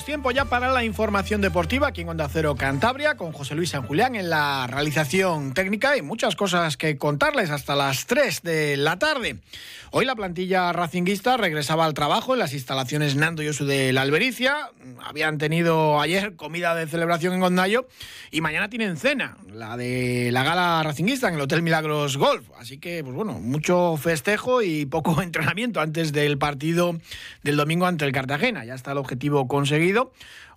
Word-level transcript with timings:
Saludos, 0.00 0.06
tiempo 0.06 0.30
ya 0.30 0.44
para 0.46 0.72
la 0.72 0.84
información 0.84 1.40
deportiva 1.40 1.88
aquí 1.88 2.00
en 2.02 2.08
Onda 2.08 2.28
Cero 2.28 2.54
Cantabria 2.56 3.16
con 3.16 3.32
José 3.32 3.54
Luis 3.54 3.70
San 3.70 3.82
Julián 3.82 4.14
en 4.14 4.30
la 4.30 4.66
realización 4.66 5.52
técnica 5.52 5.96
y 5.96 6.02
muchas 6.02 6.36
cosas 6.36 6.76
que 6.76 6.96
contarles 6.96 7.50
hasta 7.50 7.76
las 7.76 8.06
3 8.06 8.42
de 8.42 8.76
la 8.76 8.98
tarde. 8.98 9.38
Hoy 9.92 10.04
la 10.04 10.14
plantilla 10.14 10.72
racinguista 10.72 11.36
regresaba 11.36 11.84
al 11.84 11.94
trabajo 11.94 12.32
en 12.32 12.38
las 12.38 12.52
instalaciones 12.52 13.16
Nando 13.16 13.42
Yosu 13.42 13.66
de 13.66 13.92
la 13.92 14.02
Albericia. 14.02 14.70
Habían 15.04 15.38
tenido 15.38 16.00
ayer 16.00 16.36
comida 16.36 16.76
de 16.76 16.86
celebración 16.86 17.34
en 17.34 17.40
Gondayo 17.40 17.88
y 18.30 18.40
mañana 18.40 18.70
tienen 18.70 18.96
cena, 18.96 19.36
la 19.52 19.76
de 19.76 20.30
la 20.30 20.44
gala 20.44 20.80
racinguista 20.84 21.26
en 21.28 21.34
el 21.34 21.40
Hotel 21.40 21.62
Milagros 21.62 22.16
Golf. 22.16 22.46
Así 22.56 22.78
que, 22.78 23.02
pues 23.02 23.16
bueno, 23.16 23.32
mucho 23.32 23.96
festejo 23.96 24.62
y 24.62 24.86
poco 24.86 25.20
entrenamiento 25.22 25.80
antes 25.80 26.12
del 26.12 26.38
partido 26.38 26.96
del 27.42 27.56
domingo 27.56 27.86
ante 27.86 28.04
el 28.04 28.12
Cartagena. 28.12 28.64
Ya 28.64 28.74
está 28.74 28.92
el 28.92 28.98
objetivo 28.98 29.48
conseguido. 29.48 29.89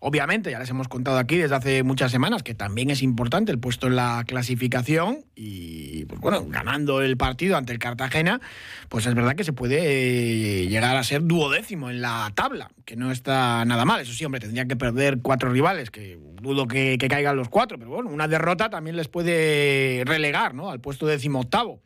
Obviamente, 0.06 0.52
ya 0.52 0.60
les 0.60 0.70
hemos 0.70 0.90
contado 0.90 1.18
aquí 1.18 1.38
desde 1.38 1.56
hace 1.56 1.84
muchas 1.84 2.12
semanas 2.12 2.44
que 2.44 2.54
también 2.54 2.90
es 2.90 3.02
importante 3.02 3.54
el 3.54 3.60
puesto 3.60 3.88
en 3.88 3.96
la 3.96 4.26
clasificación 4.28 5.20
y, 5.34 6.04
pues 6.06 6.20
bueno, 6.20 6.46
ganando 6.50 7.02
el 7.02 7.16
partido 7.16 7.56
ante 7.56 7.72
el 7.72 7.80
Cartagena, 7.80 8.42
pues 8.90 9.06
es 9.06 9.16
verdad 9.16 9.36
que 9.36 9.46
se 9.46 9.54
puede 9.54 9.78
eh, 9.80 10.68
llegar 10.68 10.98
a 10.98 11.04
ser 11.06 11.24
duodécimo 11.24 11.90
en 11.90 12.02
la 12.02 12.30
tabla, 12.36 12.70
que 12.84 12.98
no 12.98 13.14
está 13.14 13.64
nada 13.64 13.86
mal. 13.86 14.02
Eso 14.02 14.12
sí, 14.12 14.26
hombre, 14.26 14.42
tendrían 14.42 14.68
que 14.68 14.76
perder 14.76 15.20
cuatro 15.22 15.50
rivales, 15.50 15.90
que 15.90 16.20
dudo 16.42 16.68
que, 16.68 16.98
caigan 17.10 17.38
los 17.38 17.48
cuatro, 17.48 17.78
pero 17.78 17.92
bueno, 17.92 18.10
una 18.10 18.28
derrota 18.28 18.70
también 18.70 18.98
les 18.98 19.08
puede 19.08 20.04
relegar, 20.06 20.54
¿no? 20.54 20.70
Al 20.70 20.82
puesto 20.82 21.08
décimo 21.08 21.40
octavo 21.40 21.80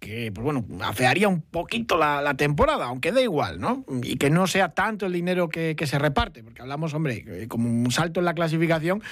que, 0.00 0.32
pues 0.32 0.42
bueno, 0.42 0.64
afearía 0.82 1.28
un 1.28 1.42
poquito 1.42 1.98
la, 1.98 2.34
temporada, 2.34 2.86
aunque 2.86 3.12
da 3.12 3.20
igual, 3.20 3.60
¿no? 3.60 3.84
Y 4.02 4.16
que 4.16 4.30
no 4.30 4.46
sea 4.46 4.70
tanto 4.70 5.06
el 5.06 5.12
dinero 5.12 5.50
que, 5.50 5.76
que 5.76 5.86
se 5.86 5.98
reparte, 5.98 6.42
porque 6.42 6.62
hablamos, 6.62 6.94
hombre, 6.94 7.24
eh, 7.26 7.46
como 7.48 7.68
un 7.68 7.90
salto 7.90 8.18
en 8.20 8.24
la 8.24 8.34
clasificación, 8.34 9.02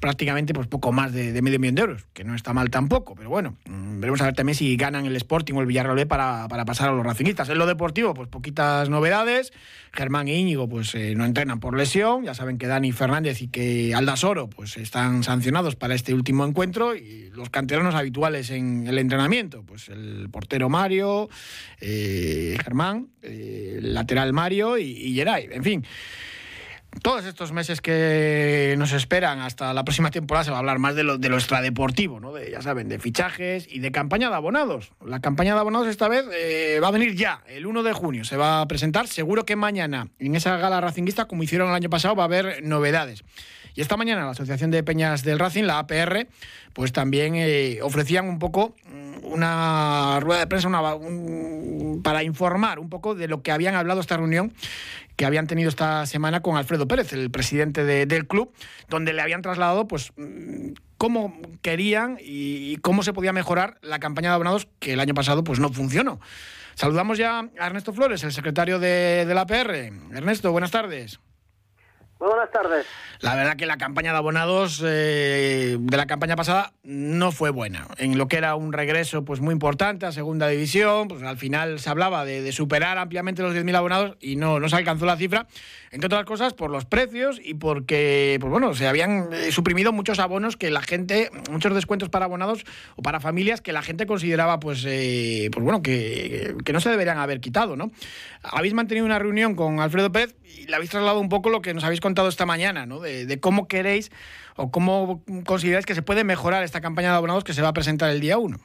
prácticamente 0.00 0.54
pues 0.54 0.66
poco 0.66 0.92
más 0.92 1.12
de, 1.12 1.40
medio 1.42 1.58
millón 1.58 1.74
de 1.74 1.82
euros, 1.82 2.06
que 2.12 2.24
no 2.24 2.34
está 2.34 2.52
mal 2.52 2.70
tampoco, 2.70 3.14
pero 3.14 3.30
bueno, 3.30 3.56
mm, 3.66 4.00
veremos 4.00 4.20
a 4.20 4.24
ver 4.24 4.34
también 4.34 4.54
si 4.54 4.76
ganan 4.76 5.06
el 5.06 5.16
Sporting 5.16 5.54
o 5.54 5.60
el 5.60 5.66
Villarreal 5.66 6.06
para, 6.06 6.46
para 6.48 6.64
pasar 6.64 6.88
a 6.88 6.92
los 6.92 7.04
racingistas. 7.04 7.48
En 7.48 7.58
lo 7.58 7.66
deportivo, 7.66 8.14
pues 8.14 8.28
poquitas 8.28 8.88
novedades, 8.88 9.52
Germán 9.92 10.28
e 10.28 10.36
Íñigo 10.36 10.68
pues 10.68 10.94
eh, 10.94 11.14
no 11.14 11.24
entrenan 11.24 11.60
por 11.60 11.76
lesión, 11.76 12.24
ya 12.24 12.34
saben 12.34 12.58
que 12.58 12.66
Dani 12.66 12.92
Fernández 12.92 13.42
y 13.42 13.48
que 13.48 13.94
Aldasoro 13.94 14.48
pues 14.48 14.76
están 14.76 15.24
sancionados 15.24 15.76
para 15.76 15.94
este 15.94 16.14
último 16.14 16.44
encuentro. 16.44 16.94
Y 16.94 17.30
los 17.34 17.50
canteranos 17.50 17.94
habituales 17.94 18.50
en 18.50 18.86
el 18.86 18.98
entrenamiento, 18.98 19.62
pues 19.64 19.88
el 19.88 20.28
portero 20.30 20.68
Mario, 20.68 21.28
eh, 21.80 22.56
Germán, 22.62 23.08
eh, 23.22 23.78
lateral 23.82 24.32
Mario 24.32 24.78
y, 24.78 24.90
y 24.90 25.14
Geray, 25.14 25.48
en 25.50 25.64
fin 25.64 25.84
todos 27.02 27.24
estos 27.26 27.52
meses 27.52 27.80
que 27.80 28.74
nos 28.78 28.92
esperan 28.92 29.40
hasta 29.40 29.72
la 29.72 29.84
próxima 29.84 30.10
temporada 30.10 30.44
se 30.44 30.50
va 30.50 30.56
a 30.56 30.60
hablar 30.60 30.78
más 30.78 30.94
de 30.94 31.04
lo, 31.04 31.18
de 31.18 31.28
lo 31.28 31.36
extradeportivo, 31.36 32.18
¿no? 32.18 32.32
De, 32.32 32.50
ya 32.50 32.62
saben, 32.62 32.88
de 32.88 32.98
fichajes 32.98 33.66
y 33.70 33.80
de 33.80 33.92
campaña 33.92 34.30
de 34.30 34.36
abonados. 34.36 34.92
La 35.04 35.20
campaña 35.20 35.54
de 35.54 35.60
abonados 35.60 35.88
esta 35.88 36.08
vez 36.08 36.24
eh, 36.32 36.80
va 36.82 36.88
a 36.88 36.90
venir 36.90 37.14
ya, 37.14 37.42
el 37.46 37.66
1 37.66 37.82
de 37.82 37.92
junio. 37.92 38.24
Se 38.24 38.36
va 38.36 38.62
a 38.62 38.68
presentar, 38.68 39.06
seguro 39.06 39.44
que 39.44 39.54
mañana, 39.54 40.08
en 40.18 40.34
esa 40.34 40.56
gala 40.56 40.80
racinguista, 40.80 41.26
como 41.26 41.42
hicieron 41.42 41.68
el 41.68 41.74
año 41.74 41.90
pasado, 41.90 42.16
va 42.16 42.24
a 42.24 42.26
haber 42.26 42.64
novedades. 42.64 43.22
Y 43.74 43.80
esta 43.80 43.96
mañana 43.96 44.24
la 44.24 44.32
Asociación 44.32 44.70
de 44.72 44.82
Peñas 44.82 45.22
del 45.22 45.38
Racing, 45.38 45.64
la 45.64 45.78
APR, 45.78 46.26
pues 46.72 46.92
también 46.92 47.34
eh, 47.36 47.78
ofrecían 47.82 48.28
un 48.28 48.38
poco 48.38 48.74
mm, 48.86 49.24
una 49.24 50.18
rueda 50.20 50.40
de 50.40 50.46
prensa 50.48 50.68
para 52.02 52.22
informar 52.24 52.78
un 52.80 52.88
poco 52.88 53.14
de 53.14 53.28
lo 53.28 53.42
que 53.42 53.52
habían 53.52 53.76
hablado 53.76 54.00
esta 54.00 54.16
reunión 54.16 54.52
que 55.18 55.26
habían 55.26 55.48
tenido 55.48 55.68
esta 55.68 56.06
semana 56.06 56.42
con 56.42 56.56
Alfredo 56.56 56.86
Pérez, 56.86 57.12
el 57.12 57.28
presidente 57.28 57.84
del 57.84 58.28
club, 58.28 58.52
donde 58.88 59.12
le 59.12 59.20
habían 59.20 59.42
trasladado 59.42 59.88
pues 59.88 60.12
mm, 60.16 60.74
cómo 60.96 61.36
querían 61.60 62.18
y, 62.20 62.76
cómo 62.76 63.02
se 63.02 63.12
podía 63.12 63.32
mejorar 63.32 63.78
la 63.82 63.98
campaña 63.98 64.28
de 64.28 64.36
abonados 64.36 64.68
que 64.78 64.92
el 64.92 65.00
año 65.00 65.14
pasado 65.14 65.42
pues 65.42 65.58
no 65.58 65.70
funcionó. 65.70 66.20
Saludamos 66.76 67.18
ya 67.18 67.40
a 67.40 67.66
Ernesto 67.66 67.92
Flores, 67.92 68.22
el 68.22 68.32
secretario 68.32 68.78
de, 68.78 69.24
de 69.26 69.34
la 69.34 69.40
APR. 69.40 69.90
Ernesto, 70.14 70.52
buenas 70.52 70.70
tardes. 70.70 71.18
Muy 72.20 72.30
buenas 72.30 72.50
tardes. 72.50 72.84
La 73.20 73.36
verdad 73.36 73.54
que 73.54 73.64
la 73.64 73.76
campaña 73.76 74.10
de 74.10 74.18
abonados 74.18 74.82
eh, 74.84 75.76
de 75.78 75.96
la 75.96 76.06
campaña 76.06 76.34
pasada 76.34 76.72
no 76.82 77.30
fue 77.30 77.50
buena. 77.50 77.86
En 77.96 78.18
lo 78.18 78.26
que 78.26 78.38
era 78.38 78.56
un 78.56 78.72
regreso 78.72 79.24
pues 79.24 79.40
muy 79.40 79.52
importante 79.52 80.04
a 80.04 80.10
segunda 80.10 80.48
división, 80.48 81.06
pues 81.06 81.22
al 81.22 81.36
final 81.36 81.78
se 81.78 81.90
hablaba 81.90 82.24
de, 82.24 82.50
superar 82.50 82.98
ampliamente 82.98 83.42
los 83.42 83.54
10.000 83.54 83.76
abonados 83.76 84.16
y 84.20 84.34
no, 84.34 84.58
no 84.58 84.68
se 84.68 84.74
alcanzó 84.74 85.06
la 85.06 85.16
cifra, 85.16 85.46
entre 85.92 86.06
otras 86.06 86.24
cosas 86.24 86.54
por 86.54 86.70
los 86.70 86.86
precios 86.86 87.40
y 87.42 87.54
porque 87.54 88.38
pues 88.40 88.50
bueno, 88.50 88.74
se 88.74 88.88
habían 88.88 89.28
eh, 89.32 89.52
suprimido 89.52 89.92
muchos 89.92 90.18
abonos 90.18 90.56
que 90.56 90.70
la 90.70 90.82
gente, 90.82 91.30
muchos 91.50 91.72
descuentos 91.72 92.08
para 92.08 92.24
abonados 92.24 92.64
o 92.96 93.02
para 93.02 93.20
familias 93.20 93.60
que 93.60 93.72
la 93.72 93.82
gente 93.82 94.06
consideraba 94.06 94.58
pues, 94.58 94.84
eh, 94.88 95.50
pues 95.52 95.62
bueno, 95.62 95.82
que, 95.82 96.56
que 96.64 96.72
no 96.72 96.80
se 96.80 96.90
deberían 96.90 97.18
haber 97.18 97.40
quitado, 97.40 97.76
¿no? 97.76 97.92
Habéis 98.42 98.74
mantenido 98.74 99.06
una 99.06 99.20
reunión 99.20 99.54
con 99.54 99.78
Alfredo 99.78 100.10
Pérez 100.10 100.34
y 100.42 100.66
le 100.66 100.74
habéis 100.74 100.90
trasladado 100.90 101.20
un 101.20 101.28
poco 101.28 101.50
lo 101.50 101.62
que 101.62 101.74
nos 101.74 101.84
habéis 101.84 102.00
contado 102.00 102.07
esta 102.28 102.46
mañana, 102.46 102.86
¿no? 102.86 103.00
De, 103.00 103.40
cómo 103.40 103.68
queréis 103.68 104.10
o 104.56 104.70
cómo 104.70 105.22
consideráis 105.46 105.86
que 105.86 105.94
se 105.94 106.02
puede 106.02 106.24
mejorar 106.24 106.62
esta 106.64 106.80
campaña 106.80 107.10
de 107.10 107.16
abonados 107.16 107.44
que 107.44 107.52
se 107.52 107.62
va 107.62 107.68
a 107.68 107.72
presentar 107.72 108.10
el 108.10 108.20
día 108.20 108.38
1. 108.38 108.56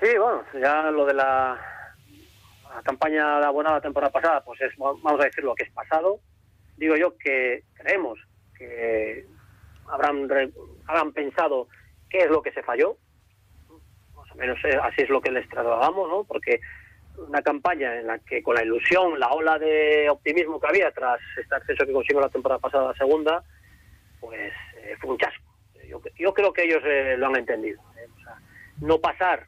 Sí, 0.00 0.08
bueno, 0.18 0.42
ya 0.60 0.90
lo 0.90 1.06
de 1.06 1.14
la, 1.14 1.60
campaña 2.82 3.38
de 3.38 3.46
abonados 3.46 3.78
la 3.78 3.82
temporada 3.82 4.12
pasada, 4.12 4.44
pues 4.44 4.60
es, 4.60 4.72
vamos 4.76 5.20
a 5.20 5.24
decir 5.24 5.44
lo 5.44 5.54
que 5.54 5.64
es 5.64 5.70
pasado. 5.72 6.20
Digo 6.76 6.96
yo 6.96 7.16
que 7.18 7.62
creemos 7.74 8.18
que 8.56 9.26
habrán, 9.88 10.28
habrán 10.86 11.12
pensado 11.12 11.68
qué 12.10 12.24
es 12.24 12.30
lo 12.30 12.42
que 12.42 12.52
se 12.52 12.62
falló, 12.62 12.96
más 14.16 14.30
o 14.30 14.34
menos 14.34 14.58
eh, 14.64 14.78
así 14.82 15.02
es 15.02 15.08
lo 15.08 15.20
que 15.20 15.30
les 15.30 15.48
trasladamos, 15.48 16.08
¿no? 16.08 16.24
Porque 16.24 16.60
una 17.16 17.42
campaña 17.42 17.98
en 17.98 18.06
la 18.06 18.18
que 18.18 18.42
con 18.42 18.54
la 18.54 18.62
ilusión, 18.62 19.18
la 19.18 19.30
ola 19.30 19.58
de 19.58 20.08
optimismo 20.10 20.60
que 20.60 20.68
había 20.68 20.90
tras 20.92 21.20
este 21.38 21.54
acceso 21.54 21.86
que 21.86 21.92
consiguió 21.92 22.20
la 22.20 22.28
temporada 22.28 22.60
pasada 22.60 22.88
la 22.88 22.94
segunda, 22.94 23.42
pues 24.20 24.52
eh, 24.78 24.96
fue 25.00 25.10
un 25.10 25.18
chasco. 25.18 25.42
Yo, 26.16 26.32
creo 26.32 26.52
que 26.52 26.64
ellos 26.64 26.82
eh, 26.84 27.16
lo 27.18 27.26
han 27.26 27.36
entendido. 27.36 27.80
¿eh? 27.96 28.08
no 28.80 28.98
pasar, 28.98 29.46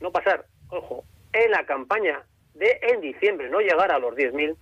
no 0.00 0.12
pasar, 0.12 0.46
ojo, 0.68 1.04
en 1.32 1.50
la 1.50 1.66
campaña 1.66 2.22
de 2.54 2.78
en 2.82 3.00
diciembre, 3.00 3.50
no 3.50 3.60
llegar 3.60 3.90
a 3.90 3.98
los 3.98 4.14
10.000, 4.14 4.56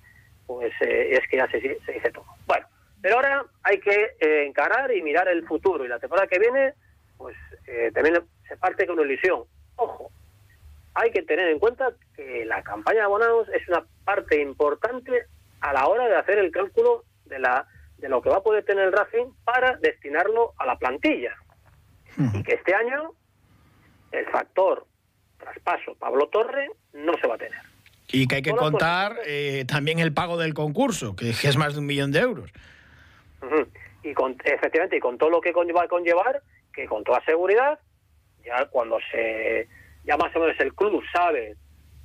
pues 0.46 0.72
es 0.80 1.20
que 1.28 1.36
ya 1.36 1.48
se, 1.48 1.60
se, 1.60 1.92
dice 1.92 2.10
todo. 2.10 2.24
Bueno, 2.46 2.66
pero 3.00 3.16
ahora 3.16 3.44
hay 3.62 3.78
que 3.78 4.16
encarar 4.20 4.92
y 4.92 5.02
mirar 5.02 5.28
el 5.28 5.46
futuro 5.46 5.84
y 5.84 5.88
la 5.88 6.00
temporada 6.00 6.26
que 6.26 6.38
viene, 6.38 6.74
pues 7.16 7.36
también 7.92 8.20
se 8.48 8.56
parte 8.56 8.86
con 8.86 9.00
ilusión. 9.00 9.44
Ojo, 9.76 10.10
hay 10.94 11.10
que 11.10 11.22
tener 11.22 11.48
en 11.48 11.58
cuenta 11.58 11.92
que 12.16 12.44
la 12.44 12.62
campaña 12.62 13.00
de 13.00 13.04
abonados 13.04 13.48
es 13.48 13.66
una 13.68 13.84
parte 14.04 14.40
importante 14.40 15.26
a 15.60 15.72
la 15.72 15.86
hora 15.86 16.06
de 16.06 16.16
hacer 16.16 16.38
el 16.38 16.50
cálculo 16.50 17.04
de 17.24 17.38
la 17.38 17.66
de 17.98 18.08
lo 18.08 18.20
que 18.20 18.28
va 18.28 18.36
a 18.36 18.42
poder 18.42 18.64
tener 18.64 18.84
el 18.84 18.92
Racing 18.92 19.32
para 19.44 19.76
destinarlo 19.76 20.52
a 20.58 20.66
la 20.66 20.76
plantilla. 20.78 21.34
Y 22.16 22.42
que 22.42 22.54
este 22.54 22.74
año 22.74 23.12
el 24.12 24.26
factor 24.26 24.86
traspaso 25.38 25.94
Pablo 25.94 26.28
Torre 26.28 26.68
no 26.92 27.14
se 27.20 27.26
va 27.26 27.36
a 27.36 27.38
tener. 27.38 27.58
Y 28.08 28.26
que 28.28 28.36
hay 28.36 28.42
que 28.42 28.52
contar 28.52 29.16
eh, 29.26 29.64
también 29.66 29.98
el 29.98 30.12
pago 30.12 30.36
del 30.36 30.54
concurso, 30.54 31.16
que 31.16 31.30
es 31.30 31.56
más 31.56 31.74
de 31.74 31.80
un 31.80 31.86
millón 31.86 32.12
de 32.12 32.20
euros. 32.20 32.52
Y 34.02 34.12
con, 34.12 34.36
efectivamente, 34.44 34.98
y 34.98 35.00
con 35.00 35.18
todo 35.18 35.30
lo 35.30 35.40
que 35.40 35.52
va 35.52 35.84
a 35.84 35.88
conllevar, 35.88 36.42
que 36.72 36.86
con 36.86 37.02
toda 37.04 37.24
seguridad, 37.24 37.78
ya 38.44 38.66
cuando 38.66 38.98
se 39.10 39.66
ya 40.04 40.16
más 40.16 40.34
o 40.36 40.40
menos 40.40 40.58
el 40.60 40.74
club 40.74 41.02
sabe 41.12 41.56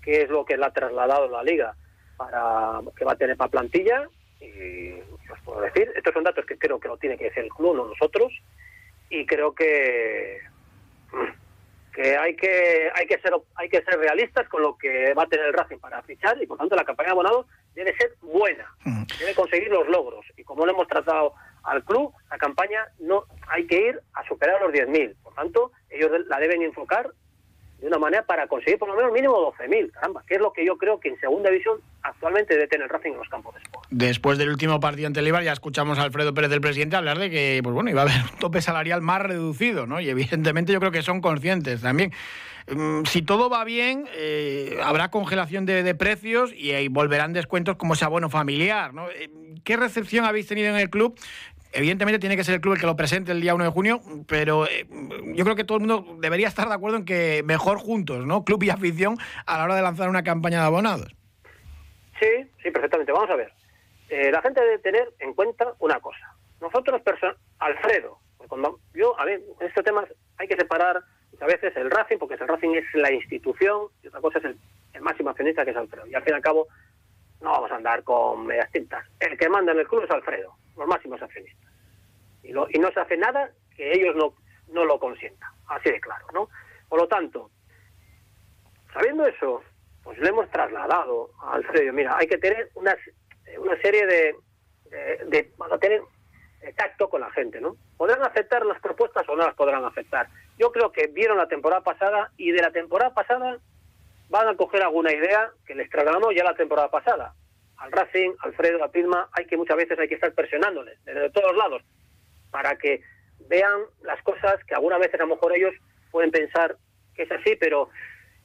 qué 0.02 0.24
es 0.24 0.30
lo 0.30 0.46
que 0.46 0.58
le 0.58 0.66
ha 0.66 0.72
trasladado 0.72 1.30
la 1.30 1.44
liga 1.44 1.76
para 2.18 2.80
que 2.96 3.06
va 3.06 3.14
a 3.14 3.18
tener 3.18 3.38
para 3.38 3.52
plantilla 3.52 4.08
y 4.42 4.94
os 5.32 5.40
puedo 5.44 5.62
decir, 5.62 5.92
estos 5.96 6.14
son 6.14 6.24
datos 6.24 6.46
que 6.46 6.58
creo 6.58 6.80
que 6.80 6.88
lo 6.88 6.98
tiene 6.98 7.18
que 7.18 7.26
decir 7.26 7.44
el 7.44 7.50
club, 7.50 7.76
no 7.76 7.88
nosotros, 7.88 8.32
y 9.10 9.26
creo 9.26 9.54
que 9.54 10.40
que 11.94 12.16
hay 12.16 12.36
que 12.36 12.90
hay 12.94 13.08
que 13.08 13.20
ser 13.20 13.34
hay 13.56 13.68
que 13.68 13.82
ser 13.82 14.00
realistas 14.00 14.48
con 14.48 14.62
lo 14.62 14.78
que 14.78 15.14
va 15.14 15.24
a 15.24 15.28
tener 15.28 15.48
el 15.48 15.54
Racing 15.54 15.80
para 15.80 16.02
fichar 16.04 16.42
y 16.42 16.46
por 16.46 16.58
tanto 16.58 16.76
la 16.76 16.86
campaña 16.86 17.08
de 17.08 17.12
abonado 17.12 17.48
debe 17.74 17.96
ser 17.98 18.14
buena, 18.22 18.66
debe 19.20 19.36
conseguir 19.36 19.70
los 19.70 19.88
logros. 19.88 20.26
Y 20.38 20.44
como 20.44 20.66
lo 20.66 20.72
hemos 20.72 20.88
tratado 20.88 21.34
al 21.64 21.84
club, 21.84 22.14
la 22.30 22.38
campaña 22.38 22.88
no 23.00 23.26
hay 23.48 23.66
que 23.68 23.80
ir 23.80 24.02
a 24.14 24.26
superar 24.28 24.62
los 24.62 24.72
10.000. 24.72 25.16
Por 25.24 25.34
tanto, 25.34 25.72
ellos 25.90 26.12
la 26.28 26.40
deben 26.40 26.62
enfocar 26.62 27.12
de 27.82 27.88
una 27.88 27.98
manera 27.98 28.24
para 28.24 28.48
conseguir 28.48 28.78
por 28.78 28.90
lo 28.90 28.96
menos 28.96 29.12
mínimo 29.12 29.54
12.000, 29.54 29.92
caramba, 29.92 30.24
que 30.28 30.36
es 30.36 30.42
lo 30.42 30.52
que 30.52 30.66
yo 30.66 30.78
creo 30.78 31.00
que 31.00 31.10
en 31.10 31.20
segunda 31.20 31.50
división 31.50 31.78
actualmente 32.02 32.54
debe 32.54 32.68
tener 32.68 32.90
Racing 32.90 33.12
en 33.12 33.18
los 33.18 33.30
campos 33.30 33.56
de 33.56 33.62
sport. 33.62 33.88
Después 33.90 34.38
del 34.38 34.50
último 34.50 34.80
partido 34.80 35.08
ante 35.08 35.20
el 35.22 35.30
ya 35.30 35.54
escuchamos 35.54 36.00
a 36.00 36.04
Alfredo 36.04 36.34
Pérez 36.34 36.50
del 36.50 36.62
presidente 36.62 36.96
hablar 36.96 37.20
de 37.20 37.30
que 37.30 37.62
pues 37.64 37.74
bueno, 37.74 37.90
iba 37.90 38.02
a 38.02 38.06
haber 38.06 38.22
un 38.34 38.40
tope 38.40 38.62
salarial 38.62 39.02
más 39.02 39.22
reducido, 39.22 39.86
¿no? 39.86 40.00
Y 40.00 40.10
evidentemente 40.10 40.74
yo 40.74 40.80
creo 40.80 40.92
que 40.92 41.02
son 41.02 41.22
conscientes 41.22 41.82
también. 41.82 42.12
Mm, 42.72 43.06
si 43.06 43.22
todo 43.22 43.50
va 43.50 43.64
bien, 43.64 44.06
eh, 44.16 44.78
habrá 44.84 45.10
congelación 45.10 45.66
de, 45.66 45.96
precios 45.96 46.52
y, 46.56 46.88
volverán 46.90 47.34
descuentos 47.34 47.78
como 47.78 47.94
ese 47.94 48.06
abono 48.06 48.30
familiar, 48.30 48.94
¿no? 48.94 49.10
Eh, 49.10 49.30
¿Qué 49.64 49.76
recepción 49.76 50.26
habéis 50.26 50.48
tenido 50.48 50.70
en 50.70 50.76
el 50.76 50.90
club? 50.90 51.18
Evidentemente 51.72 52.20
tiene 52.20 52.36
que 52.36 52.44
ser 52.44 52.56
el 52.56 52.62
club 52.62 52.74
el 52.74 52.80
que 52.80 52.88
lo 52.88 52.96
presente 52.96 53.32
el 53.32 53.42
día 53.42 53.54
1 53.54 53.64
de 53.64 53.70
junio, 53.70 54.02
pero 54.28 54.66
eh, 54.66 54.88
yo 55.36 55.44
creo 55.44 55.56
que 55.56 55.64
todo 55.64 55.78
el 55.78 55.86
mundo 55.86 56.18
debería 56.20 56.48
estar 56.48 56.68
de 56.68 56.74
acuerdo 56.74 56.98
en 56.98 57.06
que 57.06 57.44
mejor 57.46 57.78
juntos, 57.78 58.26
¿no? 58.26 58.44
Club 58.44 58.64
y 58.64 58.70
afición 58.72 59.18
a 59.46 59.58
la 59.58 59.66
hora 59.66 59.76
de 59.76 59.84
lanzar 59.84 60.10
una 60.10 60.24
campaña 60.24 60.62
de 60.62 60.66
abonados. 60.66 61.16
Sí, 62.20 62.50
sí, 62.64 62.72
perfectamente. 62.72 63.12
Vamos 63.12 63.30
a 63.30 63.36
ver. 63.36 63.54
Eh, 64.10 64.32
la 64.32 64.42
gente 64.42 64.62
debe 64.62 64.80
tener 64.80 65.14
en 65.20 65.34
cuenta 65.34 65.74
una 65.80 66.00
cosa. 66.00 66.36
Nosotros, 66.60 67.02
Alfredo, 67.60 68.20
cuando 68.48 68.80
yo, 68.94 69.18
a 69.20 69.26
ver, 69.26 69.42
en 69.60 69.68
estos 69.68 69.84
temas 69.84 70.06
hay 70.38 70.48
que 70.48 70.56
separar 70.56 71.04
a 71.40 71.46
veces 71.46 71.76
el 71.78 71.92
Racing, 71.92 72.18
porque 72.18 72.34
el 72.34 72.48
Racing 72.48 72.76
es 72.76 72.86
la 72.96 73.12
institución, 73.14 73.88
y 74.04 74.08
otra 74.08 74.20
cosa 74.20 74.40
es 74.40 74.46
el, 74.46 74.58
el 74.94 75.02
máximo 75.02 75.30
accionista 75.30 75.64
que 75.64 75.72
es 75.72 75.78
Alfredo. 75.78 76.08
Y 76.08 76.16
al 76.16 76.24
fin 76.24 76.34
y 76.34 76.36
al 76.36 76.42
cabo, 76.42 76.68
no 77.42 77.52
vamos 77.52 77.72
a 77.72 77.76
andar 77.76 78.04
con 78.04 78.46
medias 78.46 78.72
tintas. 78.72 79.06
El 79.20 79.38
que 79.38 79.50
manda 79.50 79.72
en 79.72 79.80
el 79.80 79.88
club 79.88 80.04
es 80.04 80.12
Alfredo 80.12 80.56
los 80.80 80.88
máximos 80.88 81.22
accionistas. 81.22 81.72
Y, 82.42 82.50
y 82.50 82.80
no 82.80 82.92
se 82.92 83.00
hace 83.00 83.18
nada 83.18 83.52
que 83.76 83.92
ellos 83.92 84.16
no, 84.16 84.34
no 84.70 84.86
lo 84.86 85.00
consientan, 85.00 85.50
así 85.68 85.92
de 85.92 86.00
claro, 86.00 86.26
¿no? 86.34 86.50
Por 86.88 87.00
lo 87.00 87.08
tanto, 87.08 87.52
sabiendo 88.94 89.28
eso, 89.28 89.62
pues 90.04 90.18
le 90.20 90.30
hemos 90.30 90.50
trasladado 90.50 91.32
a 91.42 91.54
Alfredo, 91.54 91.94
mira, 91.94 92.18
hay 92.18 92.28
que 92.28 92.38
tener 92.38 92.72
una, 92.76 92.96
una 93.60 93.80
serie 93.82 94.06
de, 94.06 94.36
de, 95.28 95.52
tener 95.80 96.02
tacto 96.76 97.10
con 97.10 97.22
la 97.22 97.32
gente, 97.32 97.62
¿no? 97.62 97.76
Podrán 97.98 98.24
aceptar 98.24 98.66
las 98.66 98.80
propuestas 98.80 99.28
o 99.28 99.36
no 99.36 99.46
las 99.46 99.56
podrán 99.56 99.84
aceptar. 99.86 100.30
Yo 100.58 100.72
creo 100.72 100.92
que 100.92 101.08
vieron 101.08 101.38
la 101.38 101.48
temporada 101.48 101.82
pasada 101.82 102.32
y 102.38 102.52
de 102.52 102.62
la 102.62 102.72
temporada 102.72 103.14
pasada 103.14 103.60
van 104.30 104.48
a 104.48 104.56
coger 104.56 104.82
alguna 104.84 105.12
idea 105.12 105.52
que 105.66 105.76
les 105.76 105.90
trasladamos 105.90 106.34
ya 106.36 106.44
la 106.44 106.56
temporada 106.56 106.90
pasada 106.90 107.34
al 107.80 107.92
Racing, 107.92 108.32
Alfredo, 108.40 108.84
a 108.84 108.92
Pilma, 108.92 109.30
hay 109.32 109.46
que 109.46 109.58
muchas 109.58 109.78
veces 109.78 109.98
hay 109.98 110.08
que 110.08 110.16
estar 110.16 110.34
presionándoles 110.34 111.04
desde 111.06 111.30
todos 111.30 111.56
lados 111.56 111.82
para 112.52 112.78
que 112.78 113.02
vean 113.48 113.82
las 114.02 114.22
cosas 114.24 114.64
que 114.66 114.76
algunas 114.76 115.00
veces 115.00 115.16
a 115.16 115.24
lo 115.24 115.36
mejor 115.36 115.56
ellos 115.56 115.74
pueden 116.12 116.32
pensar 116.32 116.76
que 117.16 117.24
es 117.24 117.32
así, 117.32 117.56
pero 117.56 117.90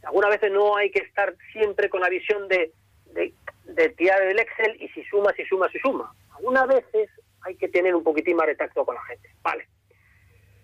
algunas 0.04 0.30
veces 0.30 0.52
no 0.52 0.76
hay 0.76 0.90
que 0.90 1.00
estar 1.00 1.34
siempre 1.52 1.88
con 1.88 2.00
la 2.00 2.08
visión 2.08 2.48
de, 2.48 2.72
de, 3.12 3.88
tirar 3.90 4.22
el 4.22 4.38
Excel 4.38 4.76
y 4.80 4.88
si 4.88 5.02
suma, 5.04 5.32
si 5.34 5.44
suma, 5.46 5.68
si 5.70 5.78
suma. 5.78 6.14
Algunas 6.36 6.68
veces 6.68 7.10
hay 7.42 7.56
que 7.56 7.68
tener 7.68 7.94
un 7.94 8.04
poquitín 8.04 8.36
más 8.36 8.46
de 8.46 8.56
tacto 8.56 8.84
con 8.84 8.94
la 8.94 9.02
gente. 9.04 9.30
Vale. 9.42 9.66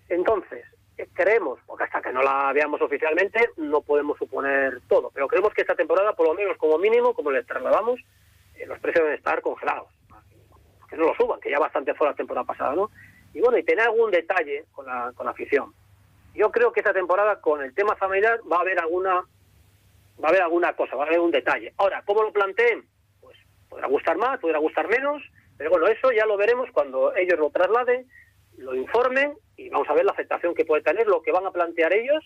Entonces, 0.09 0.65
creemos, 1.13 1.59
porque 1.65 1.83
hasta 1.85 2.01
que 2.01 2.11
no 2.11 2.21
la 2.21 2.51
veamos 2.53 2.81
oficialmente 2.81 3.49
no 3.57 3.81
podemos 3.81 4.17
suponer 4.17 4.81
todo, 4.87 5.11
pero 5.13 5.27
creemos 5.27 5.53
que 5.53 5.61
esta 5.61 5.75
temporada, 5.75 6.13
por 6.13 6.27
lo 6.27 6.33
menos 6.33 6.57
como 6.57 6.77
mínimo, 6.77 7.13
como 7.13 7.31
les 7.31 7.45
trasladamos, 7.45 7.99
los 8.65 8.79
precios 8.79 9.03
deben 9.03 9.17
estar 9.17 9.41
congelados. 9.41 9.87
Que 10.89 10.97
no 10.97 11.05
lo 11.05 11.15
suban, 11.15 11.39
que 11.39 11.49
ya 11.49 11.59
bastante 11.59 11.93
fue 11.93 12.07
la 12.07 12.13
temporada 12.13 12.45
pasada, 12.45 12.75
¿no? 12.75 12.91
Y 13.33 13.39
bueno, 13.39 13.57
y 13.57 13.63
tener 13.63 13.85
algún 13.85 14.11
detalle 14.11 14.65
con 14.73 14.85
la, 14.85 15.13
con 15.15 15.25
la 15.25 15.31
afición. 15.31 15.73
Yo 16.33 16.51
creo 16.51 16.71
que 16.71 16.81
esta 16.81 16.93
temporada, 16.93 17.39
con 17.39 17.61
el 17.61 17.73
tema 17.73 17.95
familiar, 17.95 18.39
va 18.51 18.57
a 18.57 18.61
haber 18.61 18.79
alguna 18.79 19.23
va 20.21 20.27
a 20.27 20.29
haber 20.29 20.41
alguna 20.41 20.73
cosa, 20.73 20.95
va 20.95 21.03
a 21.03 21.07
haber 21.07 21.19
un 21.19 21.31
detalle. 21.31 21.73
Ahora, 21.77 22.03
¿cómo 22.05 22.23
lo 22.23 22.31
planteen? 22.31 22.85
Pues 23.21 23.37
podrá 23.69 23.87
gustar 23.87 24.17
más, 24.17 24.39
podrá 24.39 24.59
gustar 24.59 24.87
menos, 24.87 25.23
pero 25.57 25.71
bueno, 25.71 25.87
eso 25.87 26.11
ya 26.11 26.25
lo 26.25 26.37
veremos 26.37 26.69
cuando 26.71 27.15
ellos 27.15 27.39
lo 27.39 27.49
trasladen, 27.49 28.07
lo 28.61 28.75
informen 28.75 29.33
y 29.57 29.69
vamos 29.69 29.89
a 29.89 29.93
ver 29.93 30.05
la 30.05 30.11
aceptación 30.11 30.53
que 30.55 30.65
puede 30.65 30.81
tener, 30.81 31.07
lo 31.07 31.21
que 31.21 31.31
van 31.31 31.45
a 31.45 31.51
plantear 31.51 31.93
ellos 31.93 32.23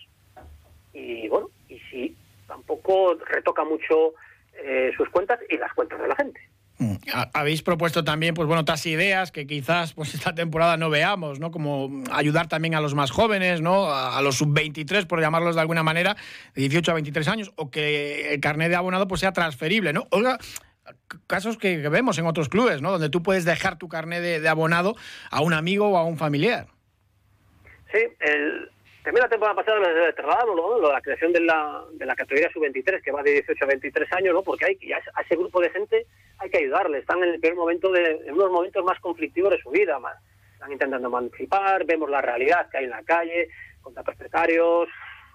y 0.92 1.28
bueno, 1.28 1.50
y 1.68 1.78
si 1.90 2.16
tampoco 2.46 3.14
retoca 3.14 3.64
mucho 3.64 4.14
eh, 4.54 4.92
sus 4.96 5.08
cuentas 5.10 5.38
y 5.50 5.58
las 5.58 5.72
cuentas 5.74 6.00
de 6.00 6.08
la 6.08 6.16
gente. 6.16 6.40
Mm. 6.78 6.96
Habéis 7.32 7.62
propuesto 7.62 8.04
también, 8.04 8.34
pues 8.34 8.46
bueno, 8.46 8.60
otras 8.60 8.84
ideas 8.84 9.32
que 9.32 9.46
quizás 9.46 9.94
pues 9.94 10.14
esta 10.14 10.34
temporada 10.34 10.76
no 10.76 10.90
veamos, 10.90 11.40
¿no? 11.40 11.50
Como 11.50 12.02
ayudar 12.12 12.48
también 12.48 12.74
a 12.74 12.80
los 12.80 12.94
más 12.94 13.10
jóvenes, 13.10 13.60
¿no? 13.60 13.92
A, 13.92 14.20
los 14.22 14.36
sub-23, 14.36 15.06
por 15.06 15.20
llamarlos 15.20 15.54
de 15.54 15.60
alguna 15.60 15.82
manera, 15.82 16.16
de 16.54 16.62
18 16.62 16.90
a 16.90 16.94
23 16.94 17.28
años, 17.28 17.52
o 17.56 17.70
que 17.70 18.34
el 18.34 18.40
carnet 18.40 18.70
de 18.70 18.76
abonado 18.76 19.08
pues 19.08 19.20
sea 19.20 19.32
transferible, 19.32 19.92
¿no? 19.92 20.06
Oiga, 20.10 20.38
casos 21.26 21.58
que, 21.58 21.76
vemos 21.88 22.18
en 22.18 22.26
otros 22.26 22.48
clubes, 22.48 22.82
¿no? 22.82 22.92
Donde 22.92 23.08
tú 23.08 23.22
puedes 23.22 23.44
dejar 23.44 23.78
tu 23.78 23.88
carnet 23.88 24.22
de, 24.22 24.48
abonado 24.48 24.94
a 25.30 25.40
un 25.40 25.52
amigo 25.52 25.88
o 25.88 25.96
a 25.96 26.04
un 26.04 26.16
familiar. 26.16 26.66
Sí, 27.92 28.00
el, 28.20 28.70
también 29.06 29.22
la 29.22 29.28
temporada 29.28 29.54
pasada 29.54 29.78
nos 29.78 30.56
¿no? 30.56 30.90
la 30.92 31.00
creación 31.00 31.32
de 31.32 31.40
la, 31.40 31.84
de 31.92 32.06
la 32.06 32.16
categoría 32.16 32.50
sub-23, 32.52 33.02
que 33.02 33.12
va 33.12 33.22
de 33.22 33.34
18 33.34 33.64
a 33.64 33.68
23 33.68 34.12
años, 34.14 34.34
¿no? 34.34 34.42
porque 34.42 34.64
hay 34.64 34.92
a 34.92 35.22
ese 35.22 35.36
grupo 35.36 35.60
de 35.60 35.70
gente 35.70 36.06
hay 36.38 36.50
que 36.50 36.58
ayudarle. 36.58 36.98
Están 36.98 37.22
en 37.22 37.34
el 37.34 37.40
peor 37.40 37.54
momento, 37.54 37.92
de, 37.92 38.22
en 38.26 38.34
unos 38.34 38.50
momentos 38.50 38.84
más 38.84 38.98
conflictivos 39.00 39.52
de 39.52 39.62
su 39.62 39.70
vida. 39.70 39.98
Más. 40.00 40.16
Están 40.54 40.72
intentando 40.72 41.06
emancipar, 41.06 41.84
vemos 41.84 42.10
la 42.10 42.20
realidad 42.20 42.68
que 42.68 42.78
hay 42.78 42.84
en 42.84 42.90
la 42.90 43.02
calle, 43.04 43.48
contra 43.80 44.02
propietarios, 44.02 44.88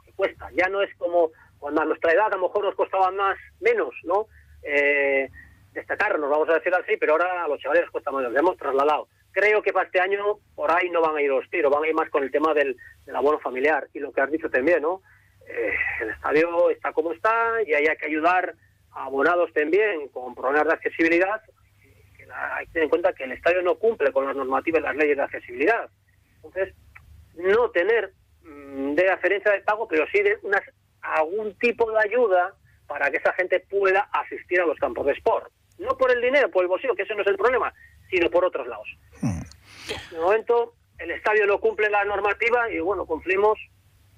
que 0.06 0.12
cuesta. 0.14 0.50
Ya 0.54 0.68
no 0.68 0.82
es 0.82 0.94
como 0.98 1.32
cuando 1.58 1.82
a 1.82 1.86
nuestra 1.86 2.12
edad 2.12 2.28
a 2.28 2.36
lo 2.36 2.50
mejor 2.50 2.66
nos 2.66 2.76
costaba 2.76 3.10
más, 3.12 3.38
menos, 3.62 3.94
¿no? 4.04 4.28
Eh, 4.64 5.30
destacarnos, 5.74 6.30
vamos 6.30 6.50
a 6.50 6.56
decir 6.56 6.74
así, 6.74 6.98
pero 6.98 7.14
ahora 7.14 7.44
a 7.44 7.48
los 7.48 7.60
chavales 7.60 7.84
les 7.84 7.92
cuesta 7.92 8.12
menos. 8.12 8.36
hemos 8.36 8.58
trasladado 8.58 9.08
creo 9.32 9.62
que 9.62 9.74
para 9.74 9.86
este 9.86 10.00
año 10.00 10.40
por 10.56 10.72
ahí 10.72 10.90
no 10.90 11.02
van 11.02 11.16
a 11.16 11.22
ir 11.22 11.30
los 11.30 11.50
tiros, 11.50 11.72
van 11.72 11.84
a 11.84 11.88
ir 11.88 11.94
más 11.94 12.10
con 12.10 12.24
el 12.24 12.32
tema 12.32 12.54
del, 12.54 12.78
abono 13.14 13.40
familiar. 13.40 13.88
Y 13.94 14.00
lo 14.00 14.12
que 14.12 14.22
has 14.22 14.32
dicho 14.32 14.50
también, 14.50 14.82
¿no? 14.82 15.02
Eh, 15.48 15.74
el 16.02 16.10
estadio 16.10 16.70
está 16.70 16.94
como 16.94 17.14
está 17.14 17.62
y 17.66 17.74
hay 17.74 17.96
que 17.98 18.06
ayudar 18.06 18.56
a 18.92 19.06
abonados 19.06 19.52
también 19.54 20.08
con 20.10 20.36
problemas 20.36 20.68
de 20.68 20.74
accesibilidad. 20.74 21.42
hay 22.56 22.66
que 22.68 22.74
tener 22.74 22.84
en 22.84 22.90
cuenta 22.90 23.14
que 23.14 23.24
el 23.24 23.32
estadio 23.32 23.62
no 23.62 23.76
cumple 23.76 24.12
con 24.12 24.26
las 24.26 24.36
normativas 24.36 24.82
y 24.82 24.84
las 24.84 24.96
leyes 24.96 25.18
de 25.18 25.24
accesibilidad. 25.24 25.90
Entonces, 26.36 26.76
no 27.36 27.70
tener 27.72 28.14
mm, 28.44 28.96
de 28.96 29.08
referencia 29.08 29.52
de 29.52 29.62
pago, 29.62 29.88
pero 29.88 30.06
sí 30.12 30.22
de 30.22 30.38
algún 31.02 31.58
tipo 31.58 31.92
de 31.92 32.00
ayuda 32.00 32.56
para 32.92 33.10
que 33.10 33.18
esa 33.18 33.32
gente 33.32 33.62
pueda 33.62 34.10
asistir 34.12 34.60
a 34.60 34.66
los 34.66 34.78
campos 34.78 35.06
de 35.06 35.14
sport. 35.14 35.50
No 35.80 35.98
por 35.98 36.12
el 36.12 36.22
dinero, 36.22 36.52
por 36.52 36.64
el 36.64 36.68
bolsillo, 36.68 36.94
que 36.94 37.04
ese 37.04 37.16
no 37.16 37.22
es 37.22 37.28
el 37.28 37.38
problema, 37.38 37.74
sino 38.10 38.30
por 38.30 38.44
otros 38.44 38.68
lados. 38.68 38.86
Hmm. 39.22 39.40
De 40.12 40.20
momento, 40.20 40.74
el 41.00 41.10
estadio 41.12 41.48
no 41.48 41.58
cumple 41.62 41.90
la 41.90 42.04
normativa 42.04 42.70
y 42.70 42.80
bueno, 42.82 43.06
cumplimos 43.06 43.58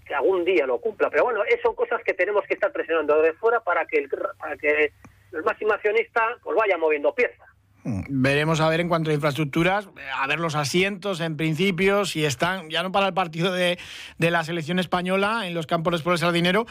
que 0.07 0.15
algún 0.15 0.43
día 0.43 0.65
lo 0.65 0.81
cumpla. 0.81 1.11
Pero 1.11 1.25
bueno, 1.25 1.43
esas 1.43 1.61
son 1.61 1.75
cosas 1.75 2.01
que 2.03 2.15
tenemos 2.15 2.43
que 2.47 2.55
estar 2.55 2.71
presionando 2.71 3.21
de 3.21 3.33
fuera 3.33 3.59
para 3.59 3.85
que 3.85 3.99
el, 3.99 4.09
para 4.09 4.57
que 4.57 4.91
el 5.31 5.43
máximo 5.43 5.73
accionista 5.73 6.35
pues 6.41 6.57
vaya 6.57 6.75
moviendo 6.75 7.13
piezas. 7.13 7.47
Hmm. 7.83 8.01
Veremos 8.09 8.59
a 8.59 8.69
ver 8.69 8.79
en 8.79 8.89
cuanto 8.89 9.11
a 9.11 9.13
infraestructuras, 9.13 9.87
a 10.15 10.25
ver 10.25 10.39
los 10.39 10.55
asientos 10.55 11.21
en 11.21 11.37
principio, 11.37 12.05
si 12.05 12.25
están, 12.25 12.71
ya 12.71 12.81
no 12.81 12.91
para 12.91 13.05
el 13.05 13.13
partido 13.13 13.53
de, 13.53 13.77
de 14.17 14.31
la 14.31 14.43
selección 14.43 14.79
española 14.79 15.45
en 15.45 15.53
los 15.53 15.67
campos 15.67 16.03
de 16.03 16.25
el 16.25 16.33
dinero 16.33 16.65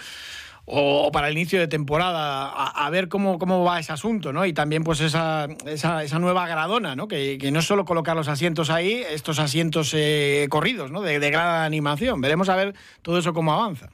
o, 0.64 1.10
para 1.12 1.28
el 1.28 1.32
inicio 1.36 1.58
de 1.58 1.68
temporada, 1.68 2.48
a, 2.48 2.90
ver 2.90 3.08
cómo, 3.08 3.38
cómo 3.38 3.64
va 3.64 3.80
ese 3.80 3.92
asunto, 3.92 4.32
¿no? 4.32 4.46
Y 4.46 4.52
también 4.52 4.84
pues 4.84 5.00
esa, 5.00 5.48
esa, 5.66 6.04
esa 6.04 6.18
nueva 6.18 6.46
gradona, 6.46 6.94
¿no? 6.94 7.08
Que, 7.08 7.38
no 7.52 7.58
es 7.58 7.64
solo 7.64 7.84
colocar 7.84 8.14
los 8.14 8.28
asientos 8.28 8.70
ahí, 8.70 9.04
estos 9.10 9.38
asientos 9.38 9.92
eh, 9.94 10.46
corridos, 10.48 10.90
¿no? 10.90 11.02
De, 11.02 11.18
de 11.18 11.30
gran 11.30 11.64
animación. 11.64 12.20
Veremos 12.20 12.48
a 12.48 12.56
ver 12.56 12.74
todo 13.02 13.18
eso 13.18 13.32
cómo 13.32 13.52
avanza. 13.52 13.90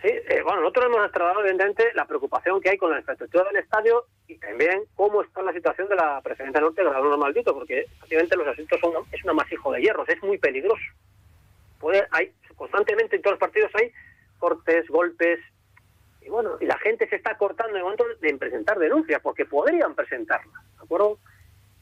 Sí, 0.00 0.08
eh, 0.08 0.42
bueno, 0.44 0.60
nosotros 0.60 0.86
hemos 0.86 1.10
trasladado 1.10 1.40
evidentemente 1.40 1.90
la 1.94 2.04
preocupación 2.04 2.60
que 2.60 2.70
hay 2.70 2.78
con 2.78 2.92
la 2.92 2.98
infraestructura 2.98 3.44
del 3.44 3.56
estadio 3.56 4.04
y 4.28 4.36
también 4.36 4.84
cómo 4.94 5.22
está 5.22 5.42
la 5.42 5.52
situación 5.52 5.88
de 5.88 5.96
la 5.96 6.20
Presidencia 6.20 6.60
Norte 6.60 6.82
de 6.82 6.88
Gradona 6.88 7.16
Maldito, 7.16 7.52
porque 7.52 7.86
prácticamente 7.98 8.36
los 8.36 8.46
asientos 8.46 8.78
son 8.78 8.92
es 9.10 9.24
un 9.24 9.30
amasijo 9.30 9.72
de 9.72 9.82
hierros, 9.82 10.08
es 10.08 10.22
muy 10.22 10.38
peligroso. 10.38 10.84
Puede, 11.80 12.06
hay 12.12 12.30
constantemente 12.54 13.16
en 13.16 13.22
todos 13.22 13.32
los 13.32 13.40
partidos 13.40 13.72
hay 13.74 13.90
cortes, 14.38 14.86
golpes, 14.88 15.40
y 16.20 16.30
bueno, 16.30 16.58
y 16.60 16.66
la 16.66 16.78
gente 16.78 17.08
se 17.08 17.16
está 17.16 17.36
cortando 17.36 17.72
en 17.72 17.78
el 17.78 17.82
momento 17.84 18.04
de 18.20 18.36
presentar 18.36 18.78
denuncias, 18.78 19.20
porque 19.22 19.44
podrían 19.44 19.94
presentarlas, 19.94 20.62
¿de 20.76 20.84
acuerdo? 20.84 21.18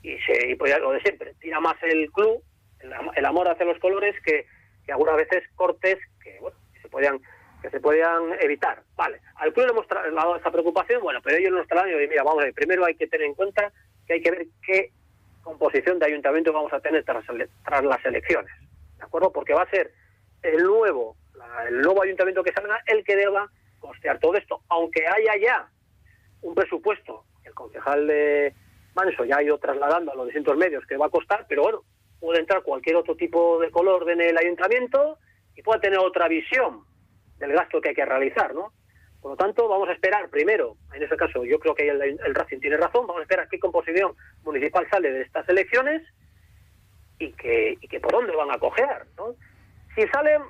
Y, 0.03 0.19
se, 0.21 0.51
y 0.51 0.55
pues 0.55 0.79
lo 0.79 0.93
de 0.93 1.01
siempre, 1.01 1.35
tira 1.41 1.59
más 1.61 1.77
el 1.83 2.11
club, 2.13 2.43
el, 2.81 3.25
amor 3.25 3.49
hacia 3.49 3.67
los 3.67 3.79
colores, 3.79 4.15
que, 4.25 4.47
algunas 4.89 5.17
veces 5.17 5.43
cortes 5.57 5.99
que, 6.23 6.39
bueno, 6.41 6.57
que 6.73 6.81
se 6.81 6.89
podían 6.89 7.21
que 7.61 7.71
se 7.71 7.81
podían 7.81 8.35
evitar. 8.41 8.83
Vale, 8.95 9.21
al 9.37 9.53
club 9.53 9.67
le 9.67 9.73
hemos 9.73 9.89
trasladado 9.89 10.37
esa 10.37 10.53
preocupación, 10.53 11.03
bueno, 11.03 11.21
pero 11.25 11.39
ellos 11.39 11.53
nos 11.53 11.67
trasladan 11.67 12.01
y 12.01 12.07
mira, 12.07 12.23
vamos 12.23 12.43
a 12.43 12.45
ver, 12.45 12.55
primero 12.55 12.85
hay 12.85 12.95
que 12.95 13.09
tener 13.09 13.27
en 13.27 13.35
cuenta 13.35 13.73
que 14.07 14.13
hay 14.13 14.23
que 14.23 14.31
ver 14.31 14.47
qué 14.65 14.93
composición 15.43 15.99
de 15.99 16.07
ayuntamiento 16.07 16.53
vamos 16.53 16.73
a 16.73 16.81
tener 16.81 17.03
tras, 17.05 17.25
tras 17.65 17.85
las 17.85 18.05
elecciones, 18.05 18.53
¿de 18.99 19.05
acuerdo? 19.05 19.33
Porque 19.33 19.55
va 19.55 19.63
a 19.63 19.71
ser 19.71 19.93
el 20.43 20.63
nuevo, 20.63 21.17
el 21.69 21.81
nuevo 21.81 22.03
ayuntamiento 22.03 22.43
que 22.43 22.53
salga 22.53 22.81
el 22.87 23.05
que 23.05 23.17
deba 23.17 23.51
costear 23.79 24.19
todo 24.19 24.37
esto, 24.37 24.63
aunque 24.69 25.07
haya 25.07 25.37
ya 25.41 25.69
un 26.43 26.55
presupuesto, 26.55 27.25
el 27.45 27.55
concejal 27.55 28.07
de 28.07 28.55
Manso 28.95 29.25
ya 29.25 29.37
ha 29.37 29.43
ido 29.43 29.59
trasladando 29.59 30.13
a 30.13 30.15
los 30.15 30.27
distintos 30.27 30.57
medios 30.57 30.85
que 30.87 30.97
va 30.97 31.07
a 31.07 31.11
costar, 31.11 31.47
pero 31.49 31.63
bueno, 31.63 31.83
puede 32.21 32.41
entrar 32.41 32.63
cualquier 32.63 32.97
otro 32.97 33.17
tipo 33.17 33.59
de 33.61 33.71
color 33.71 34.11
en 34.11 34.21
el 34.21 34.37
ayuntamiento 34.39 35.19
y 35.55 35.63
puede 35.63 35.81
tener 35.81 35.99
otra 35.99 36.29
visión 36.29 36.85
del 37.39 37.53
gasto 37.53 37.81
que 37.81 37.91
hay 37.91 37.95
que 37.95 38.05
realizar, 38.05 38.55
¿no? 38.55 38.73
Por 39.21 39.33
lo 39.33 39.37
tanto, 39.37 39.69
vamos 39.69 39.89
a 39.89 39.93
esperar 39.93 40.29
primero, 40.29 40.77
en 40.95 41.03
ese 41.03 41.17
caso 41.17 41.45
yo 41.45 41.59
creo 41.59 41.75
que 41.75 41.89
el, 41.89 42.01
el 42.01 42.35
Racing 42.35 42.61
tiene 42.61 42.77
razón, 42.77 43.07
vamos 43.07 43.21
a 43.21 43.23
esperar 43.23 43.49
qué 43.49 43.59
composición 43.59 44.15
municipal 44.45 44.89
sale 44.89 45.11
de 45.11 45.23
estas 45.23 45.49
elecciones 45.49 46.03
y 47.19 47.33
que, 47.33 47.77
y 47.81 47.89
que 47.89 48.01
por 48.01 48.13
dónde 48.13 48.37
van 48.37 48.51
a 48.51 48.59
coger, 48.59 49.07
¿no? 49.17 49.35
Si 49.95 50.07
salen, 50.09 50.43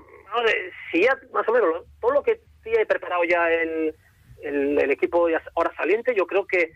si 0.91 1.03
ya 1.03 1.19
más 1.33 1.49
o 1.49 1.53
menos 1.53 1.85
todo 2.01 2.13
lo 2.13 2.23
que 2.23 2.41
tiene 2.63 2.87
preparado 2.87 3.25
ya 3.25 3.51
el, 3.51 3.95
el, 4.43 4.91
equipo 4.91 5.29
ahora 5.55 5.73
saliente, 5.77 6.15
yo 6.15 6.27
creo 6.27 6.47
que, 6.47 6.73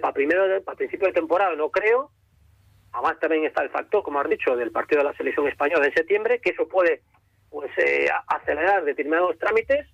para 0.00 0.12
primero, 0.12 0.62
para 0.62 0.76
principio 0.76 1.08
de 1.08 1.14
temporada 1.14 1.54
no 1.54 1.70
creo, 1.70 2.10
además 2.92 3.18
también 3.20 3.44
está 3.44 3.62
el 3.62 3.70
factor, 3.70 4.02
como 4.02 4.20
has 4.20 4.28
dicho, 4.28 4.56
del 4.56 4.70
partido 4.70 5.02
de 5.02 5.08
la 5.08 5.16
selección 5.16 5.46
española 5.48 5.86
en 5.86 5.94
septiembre, 5.94 6.40
que 6.40 6.50
eso 6.50 6.66
puede 6.68 7.02
pues 7.50 7.70
eh, 7.78 8.08
acelerar 8.26 8.84
determinados 8.84 9.38
trámites, 9.38 9.86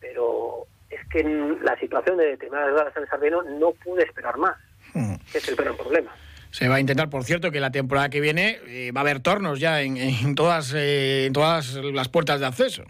pero 0.00 0.66
es 0.90 1.00
que 1.08 1.22
la 1.62 1.78
situación 1.78 2.16
de 2.16 2.26
determinadas 2.26 2.96
en 2.96 3.06
Sardino 3.06 3.42
no 3.42 3.72
puede 3.72 4.04
esperar 4.04 4.36
más, 4.36 4.56
hmm. 4.94 5.14
que 5.30 5.38
es 5.38 5.48
el 5.48 5.56
gran 5.56 5.76
problema. 5.76 6.12
Se 6.52 6.68
va 6.68 6.76
a 6.76 6.80
intentar, 6.80 7.10
por 7.10 7.24
cierto, 7.24 7.50
que 7.50 7.60
la 7.60 7.70
temporada 7.70 8.10
que 8.10 8.20
viene 8.20 8.60
eh, 8.68 8.92
va 8.92 9.00
a 9.00 9.02
haber 9.02 9.20
tornos 9.20 9.58
ya 9.58 9.80
en, 9.80 10.34
todas, 10.34 10.72
eh, 10.74 11.26
en 11.26 11.32
todas 11.32 11.74
las 11.74 12.08
puertas 12.08 12.40
de 12.40 12.46
acceso. 12.46 12.84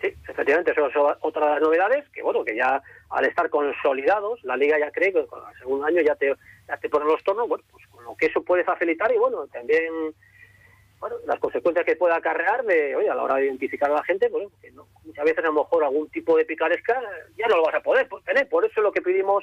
Sí, 0.00 0.08
efectivamente, 0.28 0.72
eso 0.72 0.86
es 0.86 0.94
otra 1.20 1.46
de 1.46 1.52
las 1.54 1.62
novedades, 1.62 2.08
que 2.10 2.22
bueno, 2.22 2.44
que 2.44 2.54
ya 2.54 2.82
al 3.10 3.24
estar 3.24 3.50
consolidados, 3.50 4.44
la 4.44 4.56
liga 4.56 4.78
ya 4.78 4.90
cree 4.90 5.12
que 5.12 5.26
con 5.26 5.40
el 5.50 5.58
segundo 5.58 5.86
año 5.86 6.00
ya 6.02 6.14
te, 6.14 6.34
ya 6.68 6.76
te 6.76 6.88
ponen 6.88 7.08
los 7.08 7.24
tornos, 7.24 7.48
bueno, 7.48 7.64
pues 7.70 7.86
con 7.88 8.04
lo 8.04 8.14
que 8.16 8.26
eso 8.26 8.42
puede 8.42 8.62
facilitar 8.62 9.10
y 9.12 9.18
bueno, 9.18 9.46
también 9.48 10.14
bueno, 11.00 11.16
las 11.26 11.40
consecuencias 11.40 11.86
que 11.86 11.96
pueda 11.96 12.16
acarrear 12.16 12.62
de, 12.64 12.94
oye, 12.94 13.08
a 13.08 13.14
la 13.14 13.22
hora 13.22 13.36
de 13.36 13.46
identificar 13.46 13.90
a 13.90 13.94
la 13.94 14.04
gente, 14.04 14.28
bueno, 14.28 14.50
que 14.60 14.70
no, 14.70 14.86
muchas 15.02 15.24
veces 15.24 15.38
a 15.38 15.48
lo 15.48 15.54
mejor 15.54 15.82
algún 15.82 16.10
tipo 16.10 16.36
de 16.36 16.44
picaresca 16.44 17.00
ya 17.38 17.48
no 17.48 17.56
lo 17.56 17.62
vas 17.62 17.74
a 17.74 17.80
poder 17.80 18.06
tener. 18.26 18.46
Por 18.50 18.66
eso 18.66 18.82
lo 18.82 18.92
que 18.92 19.00
pedimos, 19.00 19.42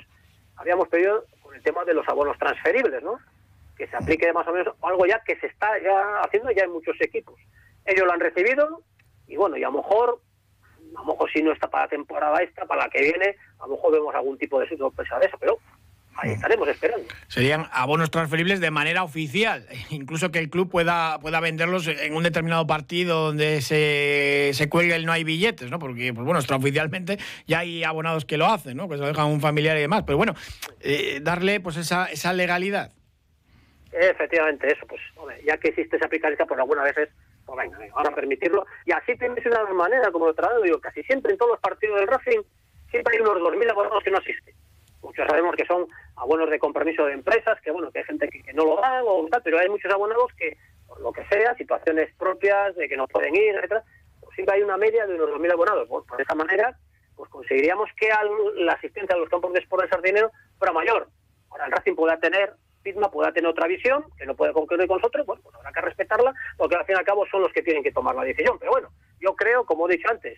habíamos 0.57 0.87
pedido 0.89 1.25
con 1.41 1.55
el 1.55 1.63
tema 1.63 1.85
de 1.85 1.93
los 1.93 2.07
abonos 2.07 2.37
transferibles, 2.37 3.01
¿no? 3.03 3.19
Que 3.77 3.87
se 3.87 3.95
aplique 3.95 4.31
más 4.33 4.47
o 4.47 4.53
menos 4.53 4.75
algo 4.81 5.05
ya 5.05 5.21
que 5.23 5.39
se 5.39 5.47
está 5.47 5.79
ya 5.81 6.19
haciendo 6.21 6.51
ya 6.51 6.63
en 6.63 6.71
muchos 6.71 6.95
equipos. 6.99 7.39
Ellos 7.85 8.05
lo 8.05 8.13
han 8.13 8.19
recibido 8.19 8.81
y 9.27 9.37
bueno, 9.37 9.57
y 9.57 9.63
a 9.63 9.67
lo 9.69 9.77
mejor, 9.77 10.19
a 10.95 10.99
lo 10.99 11.05
mejor 11.05 11.31
si 11.31 11.41
no 11.41 11.51
está 11.51 11.69
para 11.69 11.85
la 11.85 11.89
temporada 11.89 12.41
esta, 12.41 12.65
para 12.65 12.83
la 12.83 12.89
que 12.89 13.01
viene, 13.01 13.35
a 13.59 13.67
lo 13.67 13.75
mejor 13.75 13.93
vemos 13.93 14.15
algún 14.15 14.37
tipo 14.37 14.59
de 14.59 14.67
sorpresa 14.77 15.19
de 15.19 15.27
eso, 15.27 15.37
pero 15.39 15.59
ahí 16.17 16.31
estaremos 16.31 16.67
esperando. 16.67 17.07
Serían 17.27 17.67
abonos 17.71 18.11
transferibles 18.11 18.59
de 18.59 18.71
manera 18.71 19.03
oficial, 19.03 19.65
incluso 19.89 20.31
que 20.31 20.39
el 20.39 20.49
club 20.49 20.69
pueda, 20.69 21.19
pueda 21.19 21.39
venderlos 21.39 21.87
en 21.87 22.15
un 22.15 22.23
determinado 22.23 22.65
partido 22.67 23.25
donde 23.25 23.61
se, 23.61 24.51
se 24.53 24.69
cuelgue 24.69 24.95
el 24.95 25.05
no 25.05 25.11
hay 25.11 25.23
billetes, 25.23 25.69
¿no? 25.69 25.79
Porque, 25.79 26.13
pues 26.13 26.25
bueno, 26.25 26.39
extraoficialmente 26.39 27.17
ya 27.45 27.59
hay 27.59 27.83
abonados 27.83 28.25
que 28.25 28.37
lo 28.37 28.47
hacen, 28.47 28.77
¿no? 28.77 28.89
Que 28.89 28.95
se 28.95 29.01
lo 29.01 29.07
dejan 29.07 29.25
a 29.25 29.27
un 29.27 29.41
familiar 29.41 29.77
y 29.77 29.81
demás. 29.81 30.03
Pero 30.05 30.17
bueno, 30.17 30.33
eh, 30.81 31.19
darle 31.21 31.59
pues 31.59 31.77
esa, 31.77 32.05
esa 32.05 32.33
legalidad. 32.33 32.91
Efectivamente, 33.91 34.67
eso, 34.67 34.85
pues, 34.87 35.01
ya 35.45 35.57
que 35.57 35.69
existe 35.69 35.97
esa 35.97 36.07
picarica, 36.07 36.45
por 36.45 36.57
pues, 36.57 36.59
algunas 36.59 36.83
veces, 36.83 37.09
pues 37.45 37.57
venga, 37.57 37.77
ahora 37.95 38.13
permitirlo. 38.13 38.65
Y 38.85 38.91
así 38.91 39.15
tienes 39.17 39.45
una 39.45 39.63
manera, 39.73 40.11
como 40.11 40.27
lo 40.27 40.33
traslado, 40.33 40.61
digo, 40.61 40.79
casi 40.79 41.01
siempre 41.03 41.31
en 41.31 41.37
todos 41.37 41.51
los 41.51 41.59
partidos 41.59 41.99
del 41.99 42.07
Racing, 42.07 42.41
siempre 42.91 43.15
hay 43.15 43.21
unos 43.21 43.37
2.000 43.37 43.71
abonados 43.71 44.03
que 44.03 44.11
no 44.11 44.17
existen 44.17 44.55
muchos 45.07 45.25
sabemos 45.27 45.55
que 45.55 45.65
son 45.65 45.87
abonos 46.17 46.49
de 46.49 46.59
compromiso 46.59 47.05
de 47.05 47.13
empresas, 47.13 47.59
que 47.61 47.71
bueno, 47.71 47.91
que 47.91 47.99
hay 47.99 48.05
gente 48.05 48.27
que, 48.29 48.53
no 48.53 48.65
lo 48.65 48.75
da 48.77 49.03
o 49.03 49.27
tal, 49.27 49.41
pero 49.43 49.59
hay 49.59 49.69
muchos 49.69 49.91
abonados 49.93 50.31
que, 50.37 50.57
por 50.87 50.99
lo 51.01 51.11
que 51.11 51.25
sea, 51.27 51.55
situaciones 51.55 52.13
propias 52.15 52.75
de 52.75 52.89
que 52.89 52.97
no 52.97 53.07
pueden 53.07 53.35
ir, 53.35 53.55
etcétera, 53.55 53.83
pues 54.21 54.33
siempre 54.35 54.55
hay 54.55 54.63
una 54.63 54.77
media 54.77 55.05
de 55.05 55.15
unos 55.15 55.29
2.000 55.29 55.53
abonados. 55.53 55.87
Pues, 55.87 56.05
por 56.07 56.19
esa 56.19 56.35
manera, 56.35 56.75
pues 57.15 57.29
conseguiríamos 57.29 57.89
que 57.95 58.09
la 58.55 58.73
asistencia 58.73 59.15
a 59.15 59.19
los 59.19 59.29
campos 59.29 59.53
de 59.53 59.59
sport 59.59 59.83
de 59.83 59.89
Sardinero 59.89 60.31
fuera 60.57 60.73
mayor. 60.73 61.07
Ahora 61.49 61.65
el 61.65 61.71
Racing 61.71 61.95
pueda 61.95 62.19
tener, 62.19 62.53
Pisma 62.81 63.11
pueda 63.11 63.31
tener 63.31 63.49
otra 63.49 63.67
visión, 63.67 64.05
que 64.17 64.25
no 64.25 64.35
puede 64.35 64.53
concluir 64.53 64.87
con 64.87 64.97
nosotros, 64.97 65.25
bueno, 65.25 65.41
pues 65.43 65.55
habrá 65.55 65.71
que 65.71 65.81
respetarla, 65.81 66.33
porque 66.57 66.75
al 66.75 66.85
fin 66.85 66.95
y 66.95 66.99
al 66.99 67.05
cabo 67.05 67.25
son 67.27 67.41
los 67.41 67.53
que 67.53 67.61
tienen 67.61 67.83
que 67.83 67.91
tomar 67.91 68.15
la 68.15 68.23
decisión. 68.23 68.57
Pero 68.59 68.71
bueno, 68.71 68.89
yo 69.19 69.35
creo, 69.35 69.65
como 69.65 69.87
he 69.87 69.93
dicho 69.93 70.09
antes, 70.09 70.37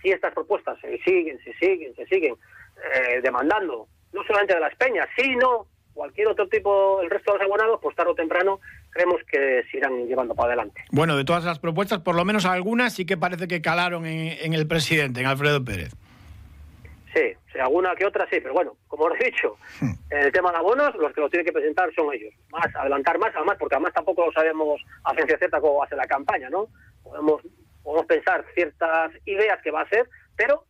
si 0.00 0.10
estas 0.10 0.32
propuestas 0.32 0.80
se 0.80 0.98
siguen, 0.98 1.38
se 1.44 1.52
siguen, 1.54 1.94
se 1.94 2.06
siguen 2.06 2.34
eh, 2.94 3.20
demandando 3.22 3.88
no 4.18 4.24
solamente 4.24 4.54
de 4.54 4.60
las 4.60 4.74
peñas, 4.76 5.08
sino 5.16 5.66
cualquier 5.94 6.28
otro 6.28 6.48
tipo, 6.48 7.00
el 7.02 7.10
resto 7.10 7.32
de 7.32 7.38
los 7.38 7.46
abonados, 7.46 7.80
pues 7.82 7.96
tarde 7.96 8.12
o 8.12 8.14
temprano 8.14 8.60
creemos 8.90 9.20
que 9.30 9.64
se 9.70 9.78
irán 9.78 10.06
llevando 10.06 10.34
para 10.34 10.48
adelante. 10.48 10.84
Bueno, 10.92 11.16
de 11.16 11.24
todas 11.24 11.44
las 11.44 11.58
propuestas, 11.58 12.00
por 12.00 12.14
lo 12.14 12.24
menos 12.24 12.44
algunas 12.46 12.94
sí 12.94 13.04
que 13.04 13.16
parece 13.16 13.48
que 13.48 13.60
calaron 13.60 14.06
en, 14.06 14.54
el 14.54 14.66
presidente, 14.66 15.20
en 15.20 15.26
Alfredo 15.26 15.64
Pérez. 15.64 15.90
Sí, 17.12 17.34
sí, 17.52 17.58
alguna 17.58 17.96
que 17.96 18.06
otra 18.06 18.28
sí, 18.30 18.38
pero 18.40 18.54
bueno, 18.54 18.76
como 18.86 19.04
os 19.04 19.20
he 19.20 19.24
dicho, 19.24 19.56
hmm. 19.80 19.92
en 20.10 20.18
el 20.18 20.32
tema 20.32 20.52
de 20.52 20.58
abonos, 20.58 20.94
los 20.94 21.12
que 21.12 21.20
lo 21.20 21.28
tienen 21.28 21.46
que 21.46 21.52
presentar 21.52 21.92
son 21.94 22.14
ellos. 22.14 22.32
Más, 22.50 22.74
adelantar 22.76 23.18
más, 23.18 23.34
además, 23.34 23.56
porque 23.58 23.74
además 23.74 23.92
tampoco 23.92 24.26
lo 24.26 24.32
sabemos 24.32 24.80
a 25.04 25.14
ciencia 25.14 25.38
cierta 25.38 25.60
cómo 25.60 25.78
va 25.78 25.86
a 25.86 25.88
ser 25.88 25.98
la 25.98 26.06
campaña, 26.06 26.48
¿no? 26.48 26.68
Podemos, 27.02 27.42
podemos 27.82 28.06
pensar 28.06 28.44
ciertas 28.54 29.10
ideas 29.24 29.60
que 29.62 29.72
va 29.72 29.82
a 29.82 29.88
ser, 29.88 30.08
pero 30.36 30.64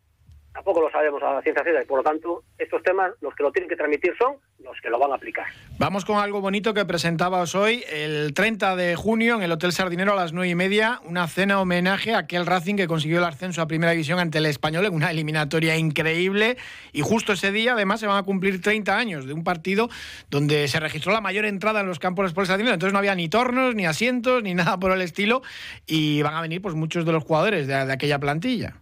tampoco 0.59 0.81
lo 0.81 0.91
sabemos 0.91 1.23
a 1.23 1.35
la 1.35 1.43
ciencia 1.43 1.63
cierta 1.63 1.81
y 1.81 1.87
por 1.87 1.99
lo 1.99 2.03
tanto 2.03 2.43
estos 2.59 2.83
temas 2.83 3.13
los 3.21 3.33
que 3.37 3.45
lo 3.45 3.53
tienen 3.53 3.69
que 3.69 3.77
transmitir 3.77 4.13
son 4.19 4.39
los 4.59 4.77
que 4.83 4.91
lo 4.91 4.99
van 4.99 5.13
a 5.13 5.15
aplicar. 5.15 5.47
Vamos 5.79 6.05
con 6.05 6.19
algo 6.19 6.41
bonito 6.41 6.75
que 6.75 6.85
presentabas 6.85 7.55
hoy, 7.55 7.85
el 7.89 8.35
30 8.35 8.75
de 8.75 8.97
junio 8.97 9.37
en 9.37 9.43
el 9.43 9.53
Hotel 9.53 9.71
Sardinero 9.71 10.15
a 10.15 10.17
las 10.17 10.33
9 10.33 10.49
y 10.49 10.55
media, 10.57 11.01
una 11.05 11.29
cena 11.29 11.61
homenaje 11.61 12.13
a 12.13 12.19
aquel 12.19 12.45
Racing 12.45 12.75
que 12.75 12.89
consiguió 12.89 13.19
el 13.19 13.25
ascenso 13.25 13.63
a 13.63 13.69
Primera 13.69 13.93
División 13.93 14.19
ante 14.19 14.39
el 14.39 14.47
Español 14.47 14.85
en 14.85 14.95
una 14.95 15.13
eliminatoria 15.13 15.77
increíble 15.77 16.57
y 16.93 17.03
justo 17.03 17.35
ese 17.35 17.53
día 17.53 17.75
además 17.75 18.01
se 18.01 18.09
van 18.09 18.17
a 18.17 18.25
cumplir 18.25 18.61
30 18.61 18.99
años 18.99 19.27
de 19.27 19.35
un 19.35 19.45
partido 19.45 19.89
donde 20.29 20.67
se 20.67 20.81
registró 20.81 21.13
la 21.13 21.21
mayor 21.21 21.45
entrada 21.45 21.83
en 21.83 21.87
los 21.87 22.01
campos 22.01 22.35
de 22.35 22.47
Sardinero, 22.47 22.75
entonces 22.75 22.93
no 22.93 22.99
había 22.99 23.15
ni 23.15 23.29
tornos, 23.29 23.77
ni 23.77 23.87
asientos, 23.87 24.43
ni 24.43 24.55
nada 24.55 24.77
por 24.81 24.91
el 24.91 25.03
estilo 25.03 25.41
y 25.87 26.21
van 26.23 26.35
a 26.35 26.41
venir 26.41 26.61
pues 26.61 26.75
muchos 26.75 27.05
de 27.05 27.13
los 27.13 27.23
jugadores 27.23 27.69
de 27.69 27.77
aquella 27.77 28.19
plantilla. 28.19 28.75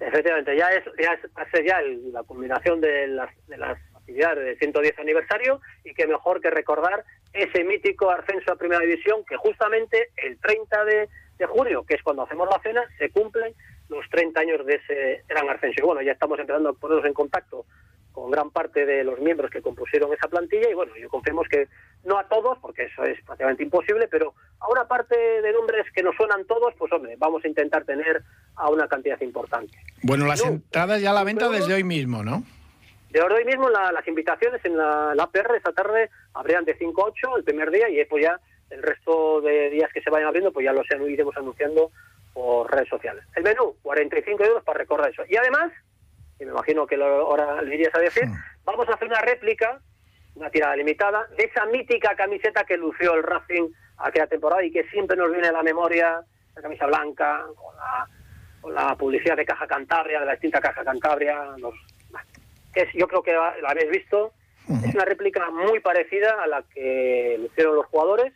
Efectivamente, 0.00 0.56
ya 0.56 0.68
es, 0.70 0.84
ya 0.98 1.12
es, 1.12 1.64
ya 1.64 1.82
la 2.12 2.22
culminación 2.22 2.80
de 2.80 3.06
las, 3.06 3.30
de 3.46 3.58
las 3.58 3.78
actividades 3.94 4.44
del 4.44 4.58
110 4.58 4.98
aniversario 4.98 5.60
y 5.84 5.92
que 5.92 6.06
mejor 6.06 6.40
que 6.40 6.50
recordar 6.50 7.04
ese 7.32 7.64
mítico 7.64 8.10
ascenso 8.10 8.52
a 8.52 8.56
Primera 8.56 8.80
División 8.80 9.24
que 9.28 9.36
justamente 9.36 10.08
el 10.16 10.38
30 10.40 10.84
de, 10.84 11.08
junio, 11.46 11.84
que 11.86 11.94
es 11.94 12.02
cuando 12.02 12.22
hacemos 12.22 12.48
la 12.50 12.60
cena, 12.62 12.82
se 12.98 13.10
cumplen 13.10 13.54
los 13.88 14.08
30 14.10 14.40
años 14.40 14.66
de 14.66 14.74
ese 14.74 15.24
gran 15.28 15.48
ascenso. 15.48 15.80
Y 15.80 15.86
bueno, 15.86 16.02
ya 16.02 16.12
estamos 16.12 16.38
empezando 16.38 16.70
a 16.70 16.72
ponernos 16.74 17.06
en 17.06 17.14
contacto 17.14 17.64
con 18.12 18.30
gran 18.30 18.50
parte 18.50 18.86
de 18.86 19.04
los 19.04 19.18
miembros 19.20 19.50
que 19.50 19.62
compusieron 19.62 20.12
esa 20.12 20.28
plantilla 20.28 20.68
y 20.70 20.74
bueno, 20.74 20.92
yo 20.96 21.08
confiemos 21.08 21.46
que 21.48 21.68
no 22.04 22.18
a 22.18 22.28
todos, 22.28 22.58
porque 22.58 22.84
eso 22.84 23.04
es 23.04 23.22
prácticamente 23.24 23.62
imposible, 23.62 24.08
pero 24.08 24.34
a 24.58 24.68
una 24.68 24.86
parte 24.88 25.16
de 25.16 25.52
nombres 25.52 25.86
que 25.94 26.02
nos 26.02 26.16
suenan 26.16 26.44
todos, 26.46 26.74
pues 26.78 26.92
hombre, 26.92 27.14
vamos 27.18 27.44
a 27.44 27.48
intentar 27.48 27.84
tener 27.84 28.22
a 28.56 28.68
una 28.68 28.88
cantidad 28.88 29.20
importante. 29.20 29.76
Bueno, 30.02 30.26
las 30.26 30.44
entradas 30.44 31.00
ya 31.00 31.10
a 31.10 31.14
la 31.14 31.24
venta 31.24 31.48
desde 31.48 31.74
hoy 31.74 31.84
mismo, 31.84 32.22
¿no? 32.22 32.42
De 33.10 33.20
hoy 33.20 33.44
mismo 33.44 33.68
las 33.68 34.06
invitaciones 34.06 34.64
en 34.64 34.76
la, 34.76 35.12
APR 35.18 35.56
esta 35.56 35.72
tarde 35.72 36.10
habrían 36.32 36.64
de 36.64 36.76
5 36.76 37.02
a 37.02 37.06
8 37.06 37.36
el 37.38 37.44
primer 37.44 37.70
día 37.70 37.88
y 37.88 37.96
después 37.96 38.22
ya 38.22 38.40
el 38.70 38.82
resto 38.82 39.40
de 39.40 39.68
días 39.70 39.90
que 39.92 40.00
se 40.00 40.10
vayan 40.10 40.28
abriendo, 40.28 40.52
pues 40.52 40.64
ya 40.64 40.72
los 40.72 40.86
iremos 41.08 41.36
anunciando 41.36 41.90
por 42.32 42.70
redes 42.70 42.88
sociales. 42.88 43.24
El 43.34 43.42
menú, 43.42 43.74
45 43.82 44.44
euros 44.44 44.62
para 44.62 44.78
recordar 44.78 45.10
eso. 45.10 45.24
Y 45.28 45.36
además, 45.36 45.72
y 46.40 46.44
me 46.44 46.52
imagino 46.52 46.86
que 46.86 46.96
lo, 46.96 47.06
ahora 47.06 47.62
le 47.62 47.74
irías 47.74 47.94
a 47.94 48.00
decir, 48.00 48.24
vamos 48.64 48.88
a 48.88 48.94
hacer 48.94 49.06
una 49.06 49.20
réplica, 49.20 49.80
una 50.34 50.50
tirada 50.50 50.74
limitada, 50.74 51.26
de 51.36 51.44
esa 51.44 51.66
mítica 51.66 52.16
camiseta 52.16 52.64
que 52.64 52.76
lució 52.76 53.14
el 53.14 53.22
Racing 53.22 53.68
aquella 53.98 54.26
temporada 54.26 54.64
y 54.64 54.72
que 54.72 54.84
siempre 54.84 55.16
nos 55.16 55.30
viene 55.30 55.48
a 55.48 55.52
la 55.52 55.62
memoria, 55.62 56.24
la 56.54 56.62
camisa 56.62 56.86
blanca, 56.86 57.44
con 57.54 57.76
la 57.76 58.08
con 58.60 58.74
la 58.74 58.94
publicidad 58.96 59.36
de 59.36 59.46
Caja 59.46 59.66
Cantabria, 59.66 60.20
de 60.20 60.26
la 60.26 60.32
distinta 60.32 60.60
Caja 60.60 60.84
Cantabria, 60.84 61.56
los, 61.58 61.74
que 62.72 62.86
yo 62.94 63.08
creo 63.08 63.22
que 63.22 63.32
la 63.32 63.68
habéis 63.68 63.90
visto, 63.90 64.32
es 64.68 64.94
una 64.94 65.04
réplica 65.04 65.50
muy 65.50 65.80
parecida 65.80 66.42
a 66.42 66.46
la 66.46 66.62
que 66.62 67.40
hicieron 67.44 67.74
los 67.74 67.86
jugadores, 67.86 68.32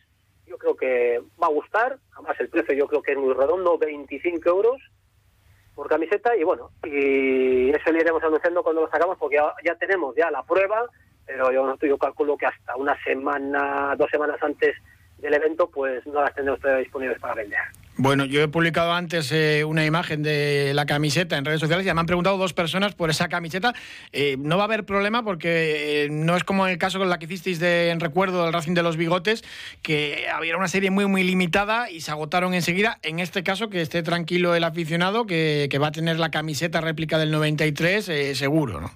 yo 0.47 0.57
creo 0.57 0.75
que 0.75 1.21
va 1.41 1.47
a 1.47 1.51
gustar, 1.51 1.97
además 2.13 2.39
el 2.39 2.49
precio 2.49 2.73
yo 2.73 2.87
creo 2.87 3.01
que 3.01 3.13
es 3.13 3.17
muy 3.17 3.33
redondo, 3.33 3.77
25 3.77 4.49
euros 4.49 4.81
por 5.75 5.89
camiseta 5.89 6.35
y 6.35 6.43
bueno, 6.43 6.71
y 6.83 7.69
eso 7.69 7.91
lo 7.91 7.99
iremos 7.99 8.23
anunciando 8.23 8.63
cuando 8.63 8.81
lo 8.81 8.89
sacamos 8.89 9.17
porque 9.17 9.37
ya, 9.63 9.75
tenemos 9.75 10.15
ya 10.15 10.31
la 10.31 10.41
prueba 10.43 10.89
pero 11.25 11.51
yo, 11.51 11.75
yo 11.81 11.97
calculo 11.97 12.37
que 12.37 12.45
hasta 12.45 12.75
una 12.75 12.95
semana, 13.03 13.95
dos 13.97 14.09
semanas 14.11 14.37
antes 14.41 14.75
del 15.17 15.33
evento, 15.33 15.67
pues 15.67 16.05
no 16.05 16.21
las 16.21 16.35
tendremos 16.35 16.61
disponibles 16.79 17.19
para 17.19 17.33
vender. 17.33 17.59
Bueno, 17.97 18.25
yo 18.25 18.41
he 18.41 18.47
publicado 18.49 18.91
antes 18.91 19.31
eh, 19.31 19.63
una 19.63 19.85
imagen 19.85 20.21
de 20.21 20.73
la 20.73 20.85
camiseta 20.85 21.37
en 21.37 21.45
redes 21.45 21.61
sociales 21.61 21.87
y 21.87 21.93
me 21.93 21.99
han 22.01 22.05
preguntado 22.05 22.37
dos 22.37 22.51
personas 22.51 22.93
por 22.93 23.09
esa 23.09 23.29
camiseta. 23.29 23.73
Eh, 24.11 24.35
no 24.37 24.57
va 24.57 24.63
a 24.63 24.65
haber 24.65 24.83
problema 24.83 25.23
porque 25.23 26.03
eh, 26.03 26.09
no 26.09 26.35
es 26.35 26.43
como 26.43 26.65
en 26.65 26.73
el 26.73 26.77
caso 26.77 26.99
con 26.99 27.09
la 27.09 27.19
que 27.19 27.25
hicisteis 27.25 27.57
de, 27.59 27.91
en 27.91 28.01
recuerdo 28.01 28.43
del 28.43 28.51
Racing 28.51 28.73
de 28.73 28.83
los 28.83 28.97
Bigotes, 28.97 29.45
que 29.81 30.27
había 30.29 30.57
una 30.57 30.67
serie 30.67 30.91
muy, 30.91 31.05
muy 31.05 31.23
limitada 31.23 31.89
y 31.89 32.01
se 32.01 32.11
agotaron 32.11 32.53
enseguida. 32.53 32.99
En 33.01 33.19
este 33.19 33.43
caso, 33.43 33.69
que 33.69 33.79
esté 33.79 34.03
tranquilo 34.03 34.55
el 34.55 34.65
aficionado, 34.65 35.25
que, 35.25 35.69
va 35.81 35.87
a 35.87 35.91
tener 35.91 36.19
la 36.19 36.31
camiseta 36.31 36.81
réplica 36.81 37.17
del 37.17 37.31
93, 37.31 38.37
seguro, 38.37 38.81
¿no? 38.81 38.91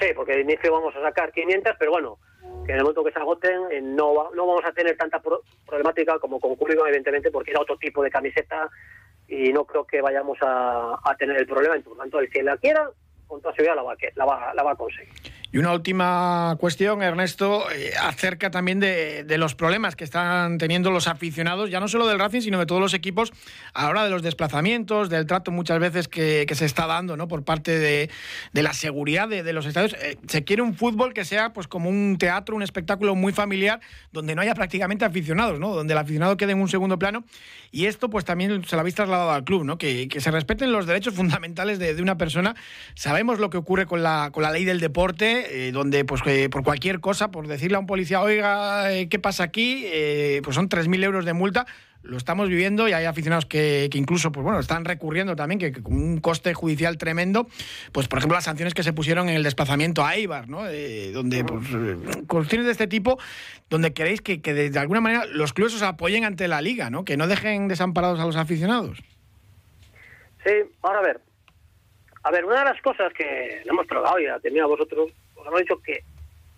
Sí, 0.00 0.06
porque 0.14 0.32
de 0.32 0.42
inicio 0.42 0.72
vamos 0.72 0.94
a 0.96 1.02
sacar 1.02 1.32
500, 1.32 1.74
pero 1.78 1.90
bueno, 1.90 2.18
que 2.66 2.72
en 2.72 2.78
el 2.78 2.82
momento 2.82 3.04
que 3.04 3.12
se 3.12 3.18
agoten 3.18 3.60
eh, 3.70 3.80
no, 3.80 4.30
no 4.34 4.46
vamos 4.46 4.64
a 4.64 4.72
tener 4.72 4.96
tanta 4.96 5.22
problemática 5.64 6.18
como 6.18 6.40
con 6.40 6.56
evidentemente, 6.60 7.30
porque 7.30 7.52
era 7.52 7.60
otro 7.60 7.76
tipo 7.78 8.02
de 8.02 8.10
camiseta 8.10 8.68
y 9.28 9.52
no 9.52 9.64
creo 9.64 9.84
que 9.84 10.00
vayamos 10.00 10.38
a, 10.42 10.98
a 11.02 11.16
tener 11.16 11.36
el 11.36 11.46
problema. 11.46 11.76
Por 11.76 11.96
lo 11.96 12.02
tanto, 12.02 12.18
el 12.18 12.28
que 12.28 12.42
la 12.42 12.56
quiera, 12.56 12.90
con 13.26 13.40
toda 13.40 13.54
seguridad 13.54 13.76
la 13.76 13.82
va, 13.82 13.96
la 14.14 14.24
va, 14.24 14.54
la 14.54 14.62
va 14.62 14.72
a 14.72 14.76
conseguir. 14.76 15.12
Y 15.56 15.58
una 15.58 15.72
última 15.72 16.54
cuestión, 16.60 17.02
Ernesto, 17.02 17.70
eh, 17.70 17.92
acerca 17.98 18.50
también 18.50 18.78
de, 18.78 19.24
los 19.38 19.54
problemas 19.54 19.96
que 19.96 20.04
están 20.04 20.58
teniendo 20.58 20.90
los 20.90 21.08
aficionados, 21.08 21.70
ya 21.70 21.80
no 21.80 21.88
solo 21.88 22.06
del 22.06 22.18
Racing, 22.18 22.42
sino 22.42 22.58
de 22.58 22.66
todos 22.66 22.78
los 22.78 22.92
equipos, 22.92 23.32
a 23.72 23.84
la 23.84 23.88
hora 23.88 24.04
de 24.04 24.10
los 24.10 24.20
desplazamientos, 24.20 25.08
del 25.08 25.24
trato 25.24 25.50
muchas 25.50 25.78
veces 25.78 26.08
que, 26.08 26.46
se 26.52 26.66
está 26.66 26.86
dando 26.86 27.16
¿no? 27.16 27.26
por 27.26 27.42
parte 27.42 27.78
de, 27.78 28.10
la 28.52 28.74
seguridad 28.74 29.28
de, 29.30 29.50
los 29.54 29.64
estadios. 29.64 29.94
Eh, 29.94 30.18
se 30.28 30.44
quiere 30.44 30.60
un 30.60 30.74
fútbol 30.74 31.14
que 31.14 31.24
sea 31.24 31.54
pues 31.54 31.66
como 31.66 31.88
un 31.88 32.18
teatro, 32.18 32.54
un 32.54 32.62
espectáculo 32.62 33.14
muy 33.14 33.32
familiar, 33.32 33.80
donde 34.12 34.34
no 34.34 34.42
haya 34.42 34.54
prácticamente 34.54 35.06
aficionados, 35.06 35.58
¿no? 35.58 35.74
donde 35.74 35.94
el 35.94 35.98
aficionado 35.98 36.36
quede 36.36 36.52
en 36.52 36.60
un 36.60 36.68
segundo 36.68 36.98
plano. 36.98 37.24
Y 37.72 37.86
esto 37.86 38.10
pues 38.10 38.26
también 38.26 38.62
se 38.64 38.76
lo 38.76 38.80
habéis 38.80 38.94
trasladado 38.94 39.30
al 39.30 39.44
club, 39.44 39.64
¿no? 39.64 39.78
que, 39.78 40.06
se 40.18 40.30
respeten 40.30 40.70
los 40.70 40.84
derechos 40.84 41.14
fundamentales 41.14 41.78
de, 41.78 41.96
una 42.02 42.18
persona. 42.18 42.54
Sabemos 42.94 43.38
lo 43.38 43.48
que 43.48 43.56
ocurre 43.56 43.86
con 43.86 44.02
la, 44.02 44.28
con 44.34 44.42
la 44.42 44.50
ley 44.50 44.66
del 44.66 44.80
deporte 44.80 45.45
eh, 45.50 45.70
donde 45.72 46.04
pues 46.04 46.22
por 46.50 46.62
cualquier 46.62 47.00
cosa, 47.00 47.30
por 47.30 47.46
decirle 47.46 47.76
a 47.76 47.80
un 47.80 47.86
policía, 47.86 48.20
oiga, 48.20 48.92
eh, 48.92 49.08
¿qué 49.08 49.18
pasa 49.18 49.44
aquí? 49.44 49.84
Eh, 49.86 50.40
pues 50.44 50.54
son 50.54 50.68
3.000 50.68 51.04
euros 51.04 51.24
de 51.24 51.32
multa. 51.32 51.66
Lo 52.02 52.16
estamos 52.16 52.48
viviendo 52.48 52.88
y 52.88 52.92
hay 52.92 53.04
aficionados 53.04 53.46
que, 53.46 53.90
incluso 53.92 54.30
pues 54.30 54.44
bueno, 54.44 54.60
están 54.60 54.84
recurriendo 54.84 55.34
también, 55.34 55.58
que, 55.58 55.72
con 55.72 55.94
un 55.94 56.20
coste 56.20 56.54
judicial 56.54 56.98
tremendo, 56.98 57.48
pues 57.90 58.06
por 58.06 58.18
ejemplo 58.18 58.36
las 58.36 58.44
sanciones 58.44 58.74
que 58.74 58.84
se 58.84 58.92
pusieron 58.92 59.28
en 59.28 59.34
el 59.34 59.42
desplazamiento 59.42 60.04
a 60.04 60.14
Eibar, 60.14 60.48
¿no? 60.48 60.62
donde 61.12 61.44
pues, 61.44 61.64
cuestiones 62.28 62.66
de 62.66 62.72
este 62.72 62.86
tipo, 62.86 63.18
donde 63.68 63.92
queréis 63.92 64.20
que, 64.20 64.40
que 64.40 64.54
de, 64.54 64.78
alguna 64.78 65.00
manera 65.00 65.24
los 65.26 65.52
clubes 65.52 65.74
os 65.74 65.82
apoyen 65.82 66.24
ante 66.24 66.46
la 66.46 66.60
liga, 66.60 66.90
¿no? 66.90 67.04
Que 67.04 67.16
no 67.16 67.26
dejen 67.26 67.66
desamparados 67.66 68.20
a 68.20 68.24
los 68.24 68.36
aficionados. 68.36 69.02
Sí, 70.44 70.52
ahora 70.82 71.00
a 71.00 71.02
ver, 71.02 71.20
a 72.26 72.30
ver, 72.32 72.44
una 72.44 72.58
de 72.58 72.64
las 72.64 72.82
cosas 72.82 73.12
que 73.12 73.62
hemos 73.64 73.86
probado 73.86 74.18
y 74.18 74.26
también 74.42 74.64
a 74.64 74.66
vosotros, 74.66 75.10
os 75.10 75.25
hemos 75.48 75.60
dicho 75.60 75.80
que, 75.82 76.04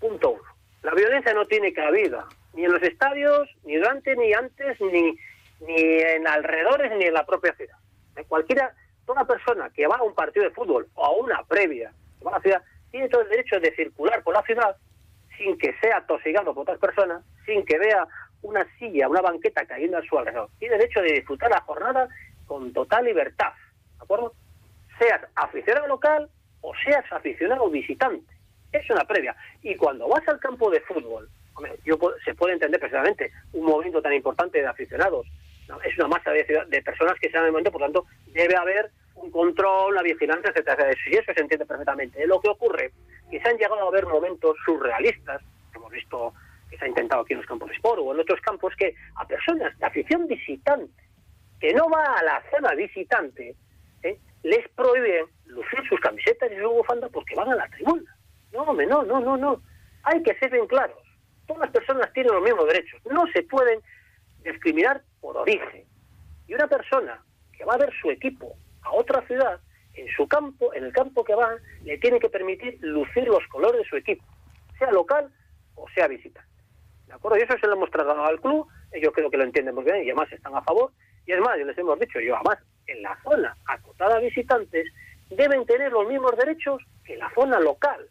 punto 0.01 0.31
uno, 0.31 0.43
la 0.83 0.95
violencia 0.95 1.35
no 1.35 1.45
tiene 1.47 1.73
cabida, 1.73 2.27
ni 2.55 2.65
en 2.65 2.73
los 2.73 2.83
estadios, 2.83 3.49
ni 3.65 3.77
durante, 3.77 4.17
ni 4.17 4.33
antes, 4.33 4.81
ni, 4.81 5.17
ni 5.67 5.77
en 5.77 6.27
alrededores, 6.27 6.93
ni 6.97 7.05
en 7.05 7.15
la 7.15 7.27
propia 7.27 7.55
ciudad. 7.55 7.77
Cualquiera, 8.27 8.73
toda 9.07 9.25
persona 9.25 9.71
que 9.71 9.87
va 9.87 9.97
a 9.97 10.03
un 10.03 10.15
partido 10.15 10.45
de 10.45 10.51
fútbol 10.51 10.89
o 10.95 11.05
a 11.05 11.11
una 11.13 11.43
previa, 11.45 11.93
va 12.25 12.33
a 12.33 12.35
la 12.35 12.41
ciudad, 12.41 12.63
tiene 12.91 13.09
todo 13.09 13.23
el 13.23 13.29
derecho 13.29 13.61
de 13.61 13.75
circular 13.75 14.23
por 14.23 14.35
la 14.35 14.43
ciudad 14.43 14.77
sin 15.37 15.57
que 15.57 15.73
sea 15.81 16.05
tosigado 16.07 16.53
por 16.53 16.63
otras 16.63 16.79
personas, 16.79 17.23
sin 17.47 17.65
que 17.65 17.79
vea 17.79 18.07
una 18.43 18.67
silla, 18.79 19.09
una 19.09 19.21
banqueta 19.21 19.65
cayendo 19.67 19.99
a 19.99 20.03
su 20.03 20.19
alrededor. 20.19 20.49
Tiene 20.59 20.79
derecho 20.79 21.01
de 21.01 21.13
disfrutar 21.13 21.51
la 21.51 21.61
jornada 21.61 22.09
con 22.47 22.73
total 22.73 23.05
libertad, 23.05 23.53
¿de 23.99 24.05
acuerdo? 24.05 24.35
seas 24.99 25.21
aficionado 25.37 25.87
local 25.87 26.29
o 26.61 26.73
seas 26.85 27.05
aficionado 27.13 27.71
visitante. 27.71 28.27
Es 28.73 28.89
una 28.91 29.05
previa. 29.05 29.35
Y 29.63 29.75
cuando 29.77 30.09
vas 30.09 30.27
al 30.29 30.39
campo 30.41 30.71
de 30.71 30.81
fútbol, 30.81 31.29
yo, 31.85 31.99
se 32.25 32.35
puede 32.35 32.55
entender 32.55 32.81
precisamente 32.81 33.33
un 33.53 33.65
movimiento 33.65 34.03
tan 34.03 34.13
importante 34.13 34.61
de 34.61 34.67
aficionados. 34.67 35.27
Es 35.85 35.99
una 35.99 36.09
masa 36.09 36.31
de, 36.31 36.83
personas 36.83 37.19
que 37.21 37.29
se 37.29 37.37
dan 37.37 37.47
el 37.47 37.53
momento, 37.53 37.73
por 37.73 37.83
tanto, 37.83 38.07
debe 38.29 38.57
haber 38.57 38.91
un 39.15 39.31
control, 39.31 39.93
una 39.93 40.03
vigilancia, 40.03 40.51
etcétera. 40.51 40.91
Y 41.11 41.17
eso 41.17 41.33
se 41.35 41.41
entiende 41.41 41.67
perfectamente. 41.67 42.27
Lo 42.27 42.41
que 42.41 42.49
ocurre 42.49 42.93
que 43.31 43.41
se 43.41 43.49
han 43.49 43.57
llegado 43.57 43.87
a 43.87 43.91
ver 43.91 44.07
momentos 44.07 44.57
surrealistas, 44.65 45.43
hemos 45.75 45.91
visto 45.91 46.33
que 46.71 46.79
se 46.79 46.85
ha 46.85 46.89
intentado 46.89 47.23
aquí 47.23 47.33
en 47.33 47.41
los 47.41 47.49
campos 47.49 47.69
de 47.69 47.75
sport 47.75 48.01
o 48.03 48.15
en 48.15 48.21
otros 48.21 48.41
campos, 48.41 48.75
que 48.77 48.95
a 49.17 49.27
personas 49.27 49.77
de 49.79 49.87
afición 49.87 50.27
visitante, 50.27 51.03
que 51.61 51.75
no 51.75 51.89
va 51.91 52.05
a 52.19 52.23
la 52.23 52.43
zona 52.51 52.75
visitante, 52.75 53.55
¿eh? 54.03 54.19
les 54.43 54.69
prohíben 54.71 55.27
lucir 55.47 55.81
sus 55.89 56.01
camisetas 56.01 56.51
y 56.53 56.57
su 56.57 56.71
bufanda 56.71 57.09
porque 57.09 57.35
van 57.35 57.51
a 57.51 57.57
la 57.57 57.69
tribuna. 57.69 58.18
No, 58.53 58.73
no, 58.73 59.03
no, 59.05 59.21
no, 59.21 59.37
no. 59.37 59.63
Hay 60.05 60.23
que 60.23 60.35
ser 60.39 60.51
bien 60.51 60.67
claros. 60.67 60.99
Todas 61.47 61.63
las 61.63 61.71
personas 61.71 62.13
tienen 62.13 62.33
los 62.33 62.43
mismos 62.43 62.67
derechos. 62.67 63.01
No 63.11 63.27
se 63.33 63.43
pueden 63.43 63.81
discriminar 64.43 65.03
por 65.21 65.37
origen. 65.37 65.85
Y 66.47 66.55
una 66.55 66.67
persona 66.67 67.23
que 67.57 67.65
va 67.65 67.75
a 67.75 67.79
ver 67.79 67.93
su 68.01 68.11
equipo 68.11 68.57
a 68.83 68.93
otra 68.93 69.27
ciudad, 69.27 69.61
en 69.95 70.07
su 70.17 70.27
campo, 70.29 70.73
en 70.75 70.85
el 70.85 70.93
campo 70.93 71.25
que 71.25 71.35
va, 71.35 71.57
le 71.83 71.99
tiene 71.99 72.21
que 72.21 72.29
permitir 72.29 72.79
lucir 72.81 73.27
los 73.27 73.47
colores 73.49 73.83
de 73.83 73.89
su 73.89 73.97
equipo, 73.97 74.25
sea 74.79 74.91
local 74.93 75.31
o 75.75 75.87
sea 75.95 76.07
visitante. 76.07 76.49
¿De 77.07 77.15
acuerdo? 77.15 77.39
Y 77.39 77.43
eso 77.43 77.55
se 77.61 77.67
lo 77.67 77.75
hemos 77.75 77.91
trasladado 77.91 78.27
al 78.27 78.41
club, 78.41 78.67
ellos 78.93 79.13
creo 79.15 79.31
que 79.31 79.37
lo 79.37 79.45
entienden 79.45 79.75
muy 79.75 79.85
bien 79.85 79.99
y 80.05 80.11
además 80.11 80.33
están 80.33 80.55
a 80.55 80.63
favor. 80.63 80.93
Y 81.27 81.33
es 81.33 81.41
más, 81.41 81.59
yo 81.59 81.65
les 81.65 81.77
hemos 81.77 81.99
dicho, 81.99 82.21
yo 82.21 82.37
además, 82.37 82.59
en 82.87 83.03
la 83.03 83.19
zona 83.23 83.57
acotada 83.67 84.17
a 84.17 84.21
visitantes 84.21 84.87
deben 85.31 85.67
tener 85.67 85.93
los 85.93 86.07
mismos 86.09 86.37
derechos 86.37 86.83
que 87.05 87.17
la 87.17 87.31
zona 87.35 87.59
local. 87.61 88.09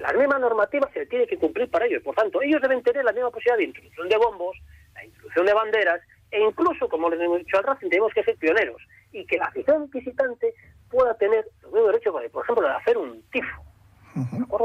Las 0.00 0.14
mismas 0.14 0.40
normativas 0.40 0.90
se 0.94 1.04
tienen 1.06 1.28
que 1.28 1.36
cumplir 1.36 1.70
para 1.70 1.86
ellos. 1.86 2.02
Por 2.02 2.14
tanto, 2.14 2.40
ellos 2.40 2.60
deben 2.62 2.82
tener 2.82 3.04
la 3.04 3.12
misma 3.12 3.30
posibilidad 3.30 3.58
de 3.58 3.64
introducción 3.64 4.08
de 4.08 4.16
bombos, 4.16 4.56
la 4.94 5.04
introducción 5.04 5.46
de 5.46 5.54
banderas, 5.54 6.00
e 6.30 6.40
incluso, 6.40 6.88
como 6.88 7.10
les 7.10 7.20
hemos 7.20 7.38
dicho 7.38 7.58
al 7.58 7.64
Racing, 7.64 7.90
tenemos 7.90 8.12
que 8.14 8.24
ser 8.24 8.36
pioneros 8.36 8.80
y 9.12 9.26
que 9.26 9.36
la 9.36 9.46
afición 9.46 9.90
visitante 9.90 10.54
pueda 10.88 11.14
tener 11.14 11.46
los 11.62 11.72
mismos 11.72 11.92
derechos, 11.92 12.14
por 12.32 12.44
ejemplo, 12.44 12.66
de 12.66 12.74
hacer 12.74 12.96
un 12.96 13.22
tifo. 13.30 13.62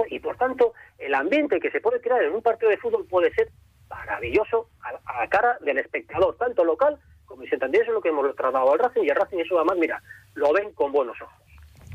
Y 0.09 0.19
por 0.19 0.37
tanto, 0.37 0.73
el 0.97 1.13
ambiente 1.13 1.59
que 1.59 1.69
se 1.69 1.81
puede 1.81 2.01
crear 2.01 2.23
en 2.23 2.33
un 2.33 2.41
partido 2.41 2.69
de 2.69 2.77
fútbol 2.77 3.05
puede 3.05 3.33
ser 3.33 3.49
maravilloso 3.89 4.69
a 4.81 5.19
la 5.19 5.27
cara 5.27 5.57
del 5.61 5.77
espectador, 5.77 6.35
tanto 6.37 6.63
local 6.63 6.97
como 7.25 7.43
si 7.43 7.49
eso 7.55 7.59
es 7.59 7.87
lo 7.87 8.01
que 8.01 8.09
hemos 8.09 8.35
tratado 8.35 8.71
al 8.71 8.79
Racing 8.79 9.03
y 9.03 9.09
el 9.09 9.15
Racing 9.15 9.39
eso 9.39 9.57
además, 9.57 9.77
mira, 9.77 10.01
lo 10.35 10.53
ven 10.53 10.71
con 10.73 10.91
buenos 10.91 11.19
ojos 11.21 11.44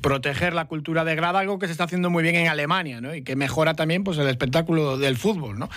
proteger 0.00 0.54
la 0.54 0.66
cultura 0.66 1.04
de 1.04 1.14
grada, 1.14 1.40
algo 1.40 1.58
que 1.58 1.66
se 1.66 1.72
está 1.72 1.84
haciendo 1.84 2.10
muy 2.10 2.22
bien 2.22 2.36
en 2.36 2.48
Alemania, 2.48 3.00
¿no? 3.00 3.14
Y 3.14 3.22
que 3.22 3.36
mejora 3.36 3.74
también 3.74 4.04
pues 4.04 4.18
el 4.18 4.28
espectáculo 4.28 4.98
del 4.98 5.16
fútbol, 5.16 5.58
¿no? 5.58 5.68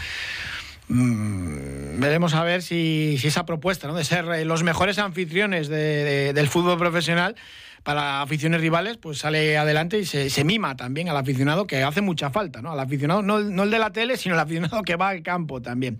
Mm, 0.90 2.00
veremos 2.00 2.34
a 2.34 2.44
ver 2.44 2.62
si, 2.62 3.20
esa 3.24 3.46
propuesta 3.46 3.92
de 3.92 4.04
ser 4.04 4.26
eh, 4.26 4.46
los 4.46 4.64
mejores 4.64 5.00
anfitriones 5.00 5.70
del 5.70 6.48
fútbol 6.50 6.78
profesional 6.78 7.36
para 7.84 8.22
aficiones 8.22 8.62
rivales, 8.62 8.98
pues 8.98 9.20
sale 9.20 9.58
adelante 9.58 10.00
y 10.00 10.06
se, 10.06 10.44
mima 10.44 10.76
también 10.76 11.10
al 11.10 11.18
aficionado, 11.18 11.68
que 11.68 11.84
hace 11.84 12.02
mucha 12.02 12.30
falta, 12.30 12.62
¿no? 12.62 12.72
Al 12.72 12.80
aficionado, 12.80 13.22
no, 13.22 13.40
no 13.40 13.64
el 13.64 13.72
de 13.72 13.80
la 13.80 13.92
tele, 13.92 14.18
sino 14.18 14.36
el 14.36 14.42
aficionado 14.42 14.84
que 14.84 14.96
va 14.96 15.10
al 15.10 15.22
campo 15.22 15.62
también. 15.62 16.00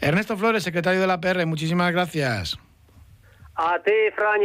Ernesto 0.00 0.36
Flores, 0.36 0.62
secretario 0.62 1.00
de 1.00 1.06
la 1.06 1.20
PR, 1.20 1.44
muchísimas 1.46 1.92
gracias. 1.92 2.58
A 3.54 3.78
ti, 3.82 3.92
Fran, 4.16 4.40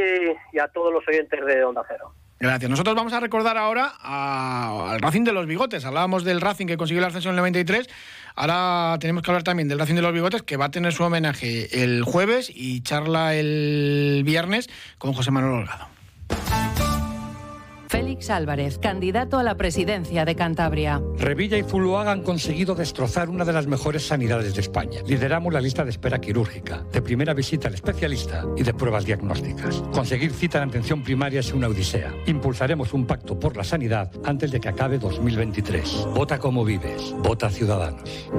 y, 0.52 0.60
a 0.60 0.68
todos 0.68 0.92
los 0.92 1.08
oyentes 1.08 1.46
de 1.46 1.64
Onda 1.64 1.84
Cero. 1.88 2.14
Gracias. 2.40 2.70
Nosotros 2.70 2.96
vamos 2.96 3.14
a 3.14 3.20
recordar 3.20 3.58
ahora 3.58 3.94
al 4.02 5.00
Racing 5.00 5.24
de 5.24 5.32
los 5.32 5.48
Bigotes. 5.48 5.86
Hablábamos 5.86 6.24
del 6.24 6.42
Racing 6.42 6.66
que 6.68 6.78
consiguió 6.78 7.00
el 7.00 7.08
ascenso 7.08 7.30
en 7.30 7.36
el 7.36 7.38
93. 7.38 7.88
Ahora 8.36 8.98
tenemos 9.00 9.24
que 9.24 9.32
hablar 9.32 9.44
también 9.44 9.70
del 9.70 9.80
Racing 9.80 9.96
de 9.96 10.02
los 10.02 10.14
Bigotes, 10.14 10.44
que 10.44 10.58
va 10.58 10.66
a 10.66 10.72
tener 10.72 10.92
su 10.92 11.04
homenaje 11.04 11.84
el 11.84 12.04
jueves 12.04 12.52
y 12.54 12.82
charla 12.82 13.36
el 13.36 14.24
viernes 14.26 14.70
con 14.98 15.14
José 15.14 15.32
Manuel 15.32 15.62
Holgado. 15.62 15.88
Félix 17.96 18.30
Álvarez, 18.30 18.78
candidato 18.78 19.40
a 19.40 19.44
la 19.44 19.56
presidencia 19.56 20.26
de 20.26 20.36
Cantabria. 20.36 21.02
Revilla 21.18 21.58
y 21.58 21.64
Zuluaga 21.64 22.12
han 22.12 22.24
conseguido 22.24 22.76
destrozar 22.76 23.30
una 23.30 23.46
de 23.46 23.54
las 23.54 23.68
mejores 23.68 24.06
sanidades 24.06 24.54
de 24.54 24.60
España. 24.60 25.00
Lideramos 25.08 25.54
la 25.54 25.62
lista 25.62 25.86
de 25.86 25.92
espera 25.92 26.20
quirúrgica, 26.20 26.84
de 26.92 27.02
primera 27.02 27.34
visita 27.34 27.70
al 27.70 27.74
especialista 27.74 28.44
y 28.58 28.64
de 28.64 28.74
pruebas 28.74 29.06
diagnósticas. 29.06 29.82
Conseguir 29.94 30.34
cita 30.34 30.62
en 30.62 30.68
atención 30.68 31.04
primaria 31.04 31.40
es 31.40 31.54
una 31.54 31.70
odisea. 31.70 32.14
Impulsaremos 32.26 32.92
un 32.92 33.06
pacto 33.06 33.40
por 33.40 33.56
la 33.56 33.64
sanidad 33.64 34.12
antes 34.26 34.52
de 34.52 34.60
que 34.60 34.68
acabe 34.68 35.00
2023. 35.00 36.08
Vota 36.14 36.38
como 36.38 36.66
vives. 36.66 37.16
Vota 37.20 37.50
Ciudadanos. 37.50 38.30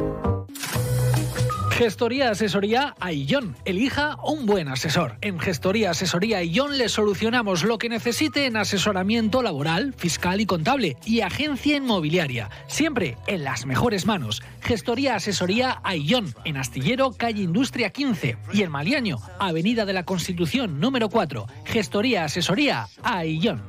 Gestoría 1.76 2.30
Asesoría 2.30 2.94
Aillón. 3.00 3.54
Elija 3.66 4.16
un 4.24 4.46
buen 4.46 4.68
asesor. 4.68 5.18
En 5.20 5.38
Gestoría 5.38 5.90
Asesoría 5.90 6.38
Aillón 6.38 6.78
le 6.78 6.88
solucionamos 6.88 7.64
lo 7.64 7.76
que 7.76 7.90
necesite 7.90 8.46
en 8.46 8.56
asesoramiento 8.56 9.42
laboral, 9.42 9.92
fiscal 9.94 10.40
y 10.40 10.46
contable 10.46 10.96
y 11.04 11.20
agencia 11.20 11.76
inmobiliaria. 11.76 12.48
Siempre 12.66 13.18
en 13.26 13.44
las 13.44 13.66
mejores 13.66 14.06
manos. 14.06 14.42
Gestoría 14.62 15.16
Asesoría 15.16 15.78
Aillón. 15.84 16.34
En 16.44 16.56
Astillero, 16.56 17.12
calle 17.12 17.42
Industria 17.42 17.90
15. 17.90 18.38
Y 18.54 18.62
en 18.62 18.70
Maliaño, 18.70 19.18
Avenida 19.38 19.84
de 19.84 19.92
la 19.92 20.06
Constitución 20.06 20.80
número 20.80 21.10
4. 21.10 21.46
Gestoría 21.66 22.24
Asesoría 22.24 22.88
Aillón. 23.02 23.62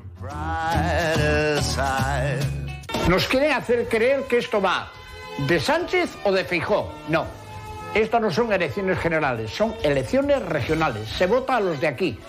Nos 3.09 3.27
quiere 3.27 3.51
hacer 3.51 3.89
creer 3.89 4.23
que 4.29 4.37
esto 4.37 4.61
va 4.61 4.93
de 5.45 5.59
Sánchez 5.59 6.09
o 6.23 6.31
de 6.31 6.45
Feijó. 6.45 6.89
No. 7.09 7.46
Esto 7.93 8.19
no 8.19 8.31
son 8.31 8.51
elecciones 8.53 8.99
generales, 8.99 9.51
son 9.51 9.75
elecciones 9.83 10.41
regionales. 10.43 11.09
Se 11.09 11.25
vota 11.25 11.57
a 11.57 11.59
los 11.59 11.79
de 11.79 11.87
aquí. 11.87 12.19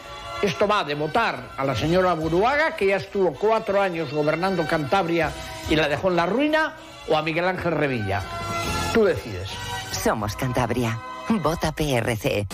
Esto 0.40 0.68
va 0.68 0.84
de 0.84 0.94
votar 0.94 1.50
a 1.56 1.64
la 1.64 1.74
señora 1.74 2.12
Buruaga, 2.14 2.76
que 2.76 2.86
ya 2.86 2.96
estuvo 2.96 3.32
cuatro 3.32 3.80
años 3.80 4.12
gobernando 4.12 4.66
Cantabria 4.66 5.32
y 5.68 5.76
la 5.76 5.88
dejó 5.88 6.08
en 6.08 6.16
la 6.16 6.26
ruina, 6.26 6.74
o 7.08 7.16
a 7.16 7.22
Miguel 7.22 7.46
Ángel 7.46 7.72
Revilla. 7.72 8.22
Tú 8.94 9.04
decides. 9.04 9.50
Somos 9.90 10.36
Cantabria. 10.36 10.98
Vota 11.28 11.72
PRC. 11.72 12.46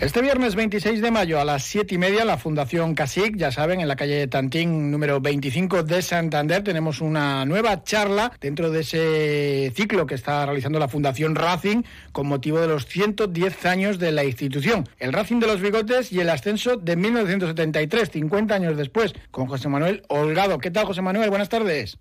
Este 0.00 0.22
viernes 0.22 0.54
26 0.54 1.02
de 1.02 1.10
mayo 1.10 1.38
a 1.38 1.44
las 1.44 1.62
7 1.64 1.94
y 1.94 1.98
media, 1.98 2.24
la 2.24 2.38
Fundación 2.38 2.94
CASIC, 2.94 3.36
ya 3.36 3.52
saben, 3.52 3.82
en 3.82 3.88
la 3.88 3.96
calle 3.96 4.26
Tantín 4.28 4.90
número 4.90 5.20
25 5.20 5.82
de 5.82 6.00
Santander, 6.00 6.64
tenemos 6.64 7.02
una 7.02 7.44
nueva 7.44 7.84
charla 7.84 8.32
dentro 8.40 8.70
de 8.70 8.80
ese 8.80 9.70
ciclo 9.76 10.06
que 10.06 10.14
está 10.14 10.46
realizando 10.46 10.78
la 10.78 10.88
Fundación 10.88 11.34
Racing 11.34 11.82
con 12.12 12.28
motivo 12.28 12.62
de 12.62 12.68
los 12.68 12.86
110 12.86 13.66
años 13.66 13.98
de 13.98 14.12
la 14.12 14.24
institución. 14.24 14.88
El 14.98 15.12
Racing 15.12 15.38
de 15.38 15.48
los 15.48 15.60
Bigotes 15.60 16.10
y 16.12 16.20
el 16.20 16.30
ascenso 16.30 16.78
de 16.78 16.96
1973, 16.96 18.08
50 18.10 18.54
años 18.54 18.78
después, 18.78 19.12
con 19.30 19.48
José 19.48 19.68
Manuel 19.68 20.02
Holgado. 20.08 20.60
¿Qué 20.60 20.70
tal, 20.70 20.86
José 20.86 21.02
Manuel? 21.02 21.28
Buenas 21.28 21.50
tardes. 21.50 21.98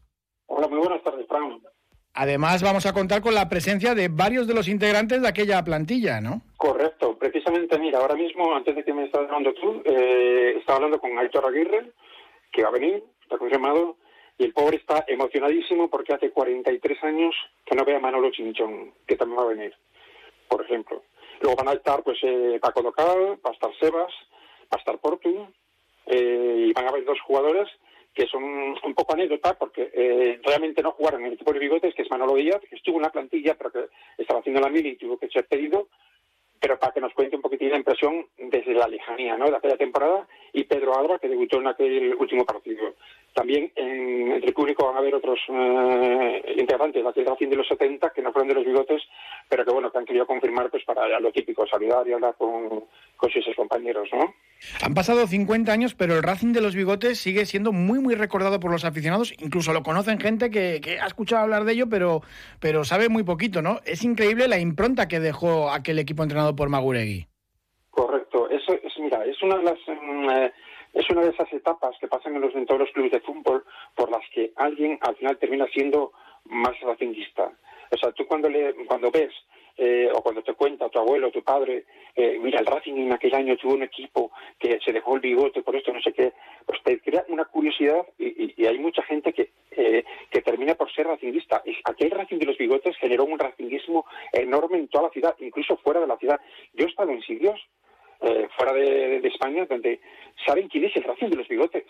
Además, 2.22 2.62
vamos 2.62 2.86
a 2.86 2.92
contar 2.92 3.22
con 3.22 3.34
la 3.34 3.48
presencia 3.48 3.96
de 3.96 4.10
varios 4.10 4.46
de 4.46 4.54
los 4.54 4.68
integrantes 4.68 5.22
de 5.22 5.28
aquella 5.30 5.64
plantilla, 5.64 6.20
¿no? 6.20 6.42
Correcto. 6.58 7.18
Precisamente, 7.18 7.80
mira, 7.80 8.00
ahora 8.00 8.16
mismo, 8.16 8.54
antes 8.54 8.76
de 8.76 8.84
que 8.84 8.92
me 8.94 9.06
estás 9.06 9.22
hablando 9.22 9.54
tú, 9.54 9.82
eh, 9.86 10.56
estaba 10.58 10.76
hablando 10.76 11.00
con 11.00 11.18
Aitor 11.18 11.46
Aguirre, 11.46 11.94
que 12.52 12.62
va 12.62 12.68
a 12.68 12.74
venir, 12.74 13.02
está 13.24 13.38
confirmado, 13.38 13.96
y 14.38 14.44
el 14.44 14.52
pobre 14.52 14.76
está 14.76 15.06
emocionadísimo 15.08 15.90
porque 15.90 16.14
hace 16.14 16.32
43 16.32 17.02
años 17.06 17.34
que 17.66 17.74
no 17.78 17.86
ve 17.86 17.96
a 17.96 18.02
Manolo 18.02 18.30
Chinchón, 18.32 18.92
que 19.08 19.16
también 19.16 19.40
va 19.40 19.44
a 19.44 19.56
venir, 19.56 19.74
por 20.50 20.62
ejemplo. 20.66 21.02
Luego 21.40 21.56
van 21.56 21.70
a 21.70 21.78
estar, 21.78 22.04
pues, 22.04 22.18
eh, 22.24 22.60
Paco 22.62 22.82
Docal, 22.82 23.40
va 23.46 23.50
a 23.52 23.54
estar 23.54 23.72
Sebas, 23.80 24.12
va 24.64 24.76
a 24.76 24.78
estar 24.80 24.98
Portu, 24.98 25.48
eh, 26.08 26.66
y 26.68 26.74
van 26.74 26.86
a 26.86 26.90
haber 26.90 27.06
dos 27.06 27.22
jugadores 27.22 27.70
que 28.14 28.28
son 28.28 28.44
un 28.44 28.94
poco 28.96 29.14
anécdota 29.14 29.58
porque 29.58 29.90
eh, 29.94 30.40
realmente 30.44 30.82
no 30.82 30.92
jugaron 30.92 31.22
en 31.22 31.28
el 31.28 31.34
equipo 31.34 31.54
de 31.54 31.60
bigotes, 31.60 31.94
que 31.96 32.02
es 32.02 32.12
Manolo 32.12 32.36
Díaz, 32.36 32.62
que 32.70 32.76
estuvo 32.76 32.98
en 32.98 33.04
la 33.04 33.12
plantilla, 33.12 33.56
pero 33.56 33.72
que 33.72 33.86
estaba 34.18 34.40
haciendo 34.40 34.62
la 34.62 34.70
mili 34.70 34.90
y 34.90 34.96
tuvo 34.98 35.18
que 35.18 35.30
ser 35.30 35.46
pedido, 35.48 35.88
pero 36.60 36.78
para 36.78 36.94
que 36.94 37.02
nos 37.02 37.14
cuente 37.14 37.36
un 37.36 37.42
poquitín 37.42 37.70
la 37.70 37.78
impresión 37.78 38.28
desde 38.38 38.74
la 38.74 38.88
lejanía 38.88 39.38
¿no? 39.38 39.50
de 39.50 39.56
aquella 39.56 39.78
temporada, 39.78 40.28
y 40.54 40.64
Pedro 40.66 40.98
Alba, 40.98 41.20
que 41.20 41.30
debutó 41.30 41.58
en 41.58 41.68
aquel 41.68 42.16
último 42.16 42.46
partido. 42.46 42.96
También 43.34 43.72
en, 43.76 44.32
el 44.44 44.54
público 44.54 44.86
van 44.86 44.96
a 44.96 45.00
haber 45.00 45.16
otros 45.16 45.40
eh, 45.50 46.56
integrantes 46.58 47.04
de 47.04 47.10
aquel 47.10 47.26
Racing 47.26 47.50
de 47.50 47.56
los 47.56 47.68
70 47.68 48.10
que 48.12 48.22
no 48.22 48.32
fueron 48.32 48.50
de 48.50 48.56
los 48.56 48.66
bigotes, 48.66 49.02
pero 49.48 49.64
que 49.64 49.72
bueno, 49.72 49.92
que 49.92 49.98
han 49.98 50.06
querido 50.06 50.26
confirmar 50.26 50.70
pues 50.70 50.84
para 50.84 51.20
lo 51.20 51.32
típico, 51.32 51.68
saludar 51.68 52.08
y 52.08 52.14
hablar 52.14 52.36
con, 52.38 52.86
con 53.16 53.30
sus 53.30 53.56
compañeros, 53.56 54.10
¿no? 54.12 54.34
Han 54.84 54.94
pasado 54.94 55.26
50 55.26 55.72
años, 55.72 55.96
pero 55.96 56.16
el 56.16 56.24
Racing 56.24 56.52
de 56.52 56.62
los 56.62 56.76
Bigotes 56.76 57.20
sigue 57.20 57.46
siendo 57.46 57.72
muy, 57.72 58.00
muy 58.00 58.16
recordado 58.16 58.60
por 58.60 58.72
los 58.72 58.84
aficionados. 58.84 59.34
Incluso 59.40 59.72
lo 59.72 59.84
conocen 59.84 60.20
gente 60.20 60.50
que, 60.50 60.82
que, 60.82 61.00
ha 61.00 61.08
escuchado 61.08 61.44
hablar 61.44 61.64
de 61.64 61.74
ello, 61.74 61.88
pero, 61.90 62.22
pero 62.60 62.84
sabe 62.84 63.08
muy 63.08 63.24
poquito, 63.24 63.62
¿no? 63.62 63.80
Es 63.86 64.04
increíble 64.04 64.48
la 64.48 64.60
impronta 64.60 65.08
que 65.08 65.20
dejó 65.20 65.72
aquel 65.72 66.00
equipo 66.00 66.24
entrenado 66.24 66.56
por 66.56 66.70
Maguregui. 66.70 67.28
Correcto. 67.90 68.50
Eso 68.50 68.74
es, 68.74 68.94
mira, 69.00 69.24
es 69.26 69.42
una 69.42 69.58
de 69.58 69.64
las... 69.64 69.88
Um, 69.88 70.28
es 70.94 71.10
una 71.10 71.22
de 71.22 71.30
esas 71.30 71.52
etapas 71.54 71.96
que 72.00 72.08
pasan 72.08 72.36
en 72.36 72.42
los, 72.42 72.54
los 72.54 72.92
clubes 72.92 73.12
de 73.12 73.22
fútbol 73.22 73.64
por 73.96 74.10
las 74.12 74.24
que 74.34 74.52
alguien 74.56 74.98
al 75.02 75.16
final 75.16 75.38
termina 75.38 75.68
siendo 75.68 76.12
más 76.46 76.80
racinguista. 76.82 77.52
O 77.92 77.98
sea, 77.98 78.12
tú 78.12 78.26
cuando, 78.28 78.50
le, 78.50 78.74
cuando 78.86 79.12
ves 79.12 79.34
eh, 79.78 80.10
o 80.14 80.22
cuando 80.22 80.44
te 80.44 80.54
cuenta 80.54 80.90
tu 80.90 81.00
abuelo, 81.00 81.32
tu 81.32 81.42
padre, 81.44 81.86
eh, 82.16 82.38
mira, 82.42 82.60
el 82.60 82.66
Racing 82.66 82.96
en 82.96 83.14
aquel 83.14 83.34
año 83.34 83.56
tuvo 83.58 83.74
un 83.74 83.84
equipo 83.84 84.32
que 84.60 84.80
se 84.84 84.92
dejó 84.92 85.16
el 85.16 85.22
bigote 85.22 85.62
por 85.62 85.76
esto, 85.76 85.94
no 85.94 86.02
sé 86.02 86.12
qué, 86.12 86.34
pues 86.66 86.82
te 86.84 87.00
crea 87.00 87.26
una 87.30 87.46
curiosidad 87.46 88.06
y, 88.18 88.62
y 88.62 88.66
hay 88.66 88.78
mucha 88.78 89.02
gente 89.04 89.32
que, 89.32 89.52
eh, 89.72 90.04
que 90.30 90.42
termina 90.42 90.76
por 90.76 90.92
ser 90.92 91.08
racinguista. 91.08 91.64
Aquel 91.86 92.12
Racing 92.12 92.40
de 92.40 92.46
los 92.46 92.58
bigotes 92.58 92.98
generó 92.98 93.24
un 93.24 93.40
racinguismo 93.40 94.06
enorme 94.34 94.78
en 94.78 94.88
toda 94.90 95.06
la 95.06 95.10
ciudad, 95.12 95.36
incluso 95.40 95.78
fuera 95.78 96.02
de 96.02 96.08
la 96.08 96.18
ciudad. 96.18 96.40
Yo 96.74 96.86
he 96.86 96.90
estado 96.90 97.12
en 97.12 97.22
sitios 97.22 97.60
eh, 98.30 98.48
fuera 98.56 98.74
de, 98.74 99.18
España 99.28 99.66
donde 99.66 100.00
saben 100.46 100.68
quién 100.68 100.86
es 100.86 100.96
el 100.96 101.04
Racing 101.04 101.30
de 101.30 101.38
los 101.38 101.48
bigotes 101.48 101.86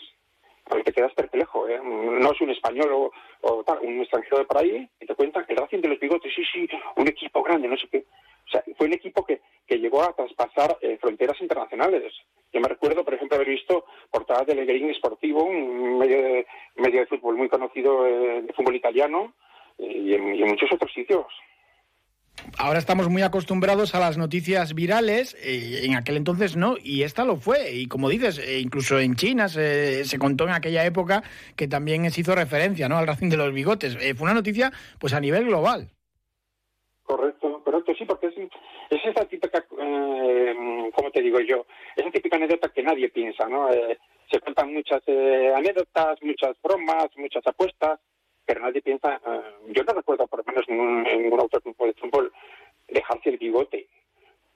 porque 0.69 0.84
te 0.84 0.93
quedas 0.93 1.13
perplejo, 1.15 1.67
¿eh? 1.67 1.82
no 1.84 2.32
es 2.32 2.41
un 2.41 2.52
español 2.52 3.12
o, 3.41 3.63
tal, 3.63 3.80
un 3.82 4.02
extranjero 4.02 4.38
de 4.38 4.45
por 4.45 4.60
ahí, 4.60 4.88
y 4.99 5.06
te 5.06 5.15
cuentan 5.15 5.43
el 5.47 5.58
Racing 5.58 5.82
de 5.82 5.88
los 5.88 5.99
Bigotes, 5.99 6.32
sí, 6.34 6.43
sí, 6.54 6.69
un 6.95 7.08
equipo 7.08 7.41
grande, 7.41 7.67
no 7.67 7.75
sé 7.75 7.88
qué. 7.91 8.06
O 8.45 8.52
sea, 8.52 8.63
fue 8.78 8.86
un 8.86 8.93
equipo 8.93 9.25
que, 9.25 9.41
que 9.65 9.80
llegó 9.80 10.04
a 10.04 10.13
traspasar 10.13 10.78
eh, 10.82 10.99
fronteras 11.02 11.41
internacionales. 11.41 12.13
Yo 12.54 12.60
me 12.62 12.67
recuerdo, 12.67 13.04
por 13.04 13.15
ejemplo, 13.15 13.36
haber 13.36 13.49
visto 13.49 13.86
portadas 14.12 14.45
del 14.45 14.58
Legrín 14.58 14.93
Sportivo, 14.93 15.43
un 15.43 15.97
medio 15.97 16.21
de, 16.21 16.45
medio 16.75 16.99
de 16.99 17.08
fútbol 17.08 17.36
muy 17.36 17.49
conocido 17.49 18.06
eh, 18.06 18.43
de 18.43 18.54
fútbol 18.54 18.75
italiano, 18.75 19.34
y 19.80 20.13
en, 20.13 20.36
y 20.36 20.43
en 20.43 20.49
muchos 20.49 20.71
otros 20.71 20.93
sitios 20.93 21.25
ahora 22.58 22.80
estamos 22.80 23.10
muy 23.10 23.21
acostumbrados 23.21 23.95
a 23.95 23.99
las 23.99 24.17
noticias 24.17 24.73
virales, 24.73 25.36
eh, 25.43 25.86
en 25.86 25.95
aquel 25.95 26.17
entonces 26.17 26.56
no, 26.56 26.75
y 26.82 27.04
esta 27.04 27.25
lo 27.25 27.38
fue. 27.38 27.71
Y 27.73 27.88
como 27.88 28.10
dices, 28.10 28.39
eh, 28.39 28.60
incluso 28.60 28.99
en 28.99 29.15
China 29.15 29.47
se, 29.47 30.06
se, 30.06 30.19
contó 30.19 30.45
en 30.45 30.52
aquella 30.52 30.86
época 30.86 31.23
que 31.56 31.67
también 31.67 32.10
se 32.12 32.21
hizo 32.21 32.36
referencia 32.36 32.89
¿no? 32.89 32.97
al 32.97 33.08
Racing 33.08 33.30
de 33.30 33.38
los 33.38 33.54
Bigotes. 33.54 33.97
Eh, 34.02 34.13
fue 34.13 34.25
una 34.25 34.34
noticia 34.34 34.71
pues 34.99 35.13
a 35.13 35.19
nivel 35.19 35.45
global. 35.45 35.89
Correcto, 37.04 37.62
correcto, 37.63 37.93
sí, 37.97 38.06
porque 38.06 38.28
es, 38.28 38.36
es 38.38 39.06
esa 39.06 39.25
típica, 39.25 39.65
¿cómo 39.67 41.12
te 41.12 41.21
digo 41.21 41.39
yo? 41.39 41.65
Esa 41.95 42.12
típica 42.12 42.38
anécdota 42.38 42.69
que 42.69 42.84
nadie 42.84 43.10
piensa, 43.10 43.47
¿no? 43.47 43.67
se 44.32 44.39
cuentan 44.41 44.71
muchas 44.71 45.02
anécdotas, 45.56 46.21
muchas 46.21 46.56
bromas, 46.62 47.08
muchas 47.17 47.41
apuestas, 47.47 47.99
pero 48.49 48.62
nadie 48.62 48.81
piensa, 48.81 49.21
uh, 49.27 49.71
yo 49.71 49.83
no 49.83 49.93
recuerdo 49.93 50.25
por 50.25 50.39
lo 50.39 50.45
menos 50.51 50.67
en 50.67 51.05
en 51.05 51.31
un 51.31 51.39
autocampo 51.39 51.85
de 51.85 51.93
fútbol 51.93 52.33
dejarse 52.88 53.29
el 53.29 53.38
bigote. 53.38 53.88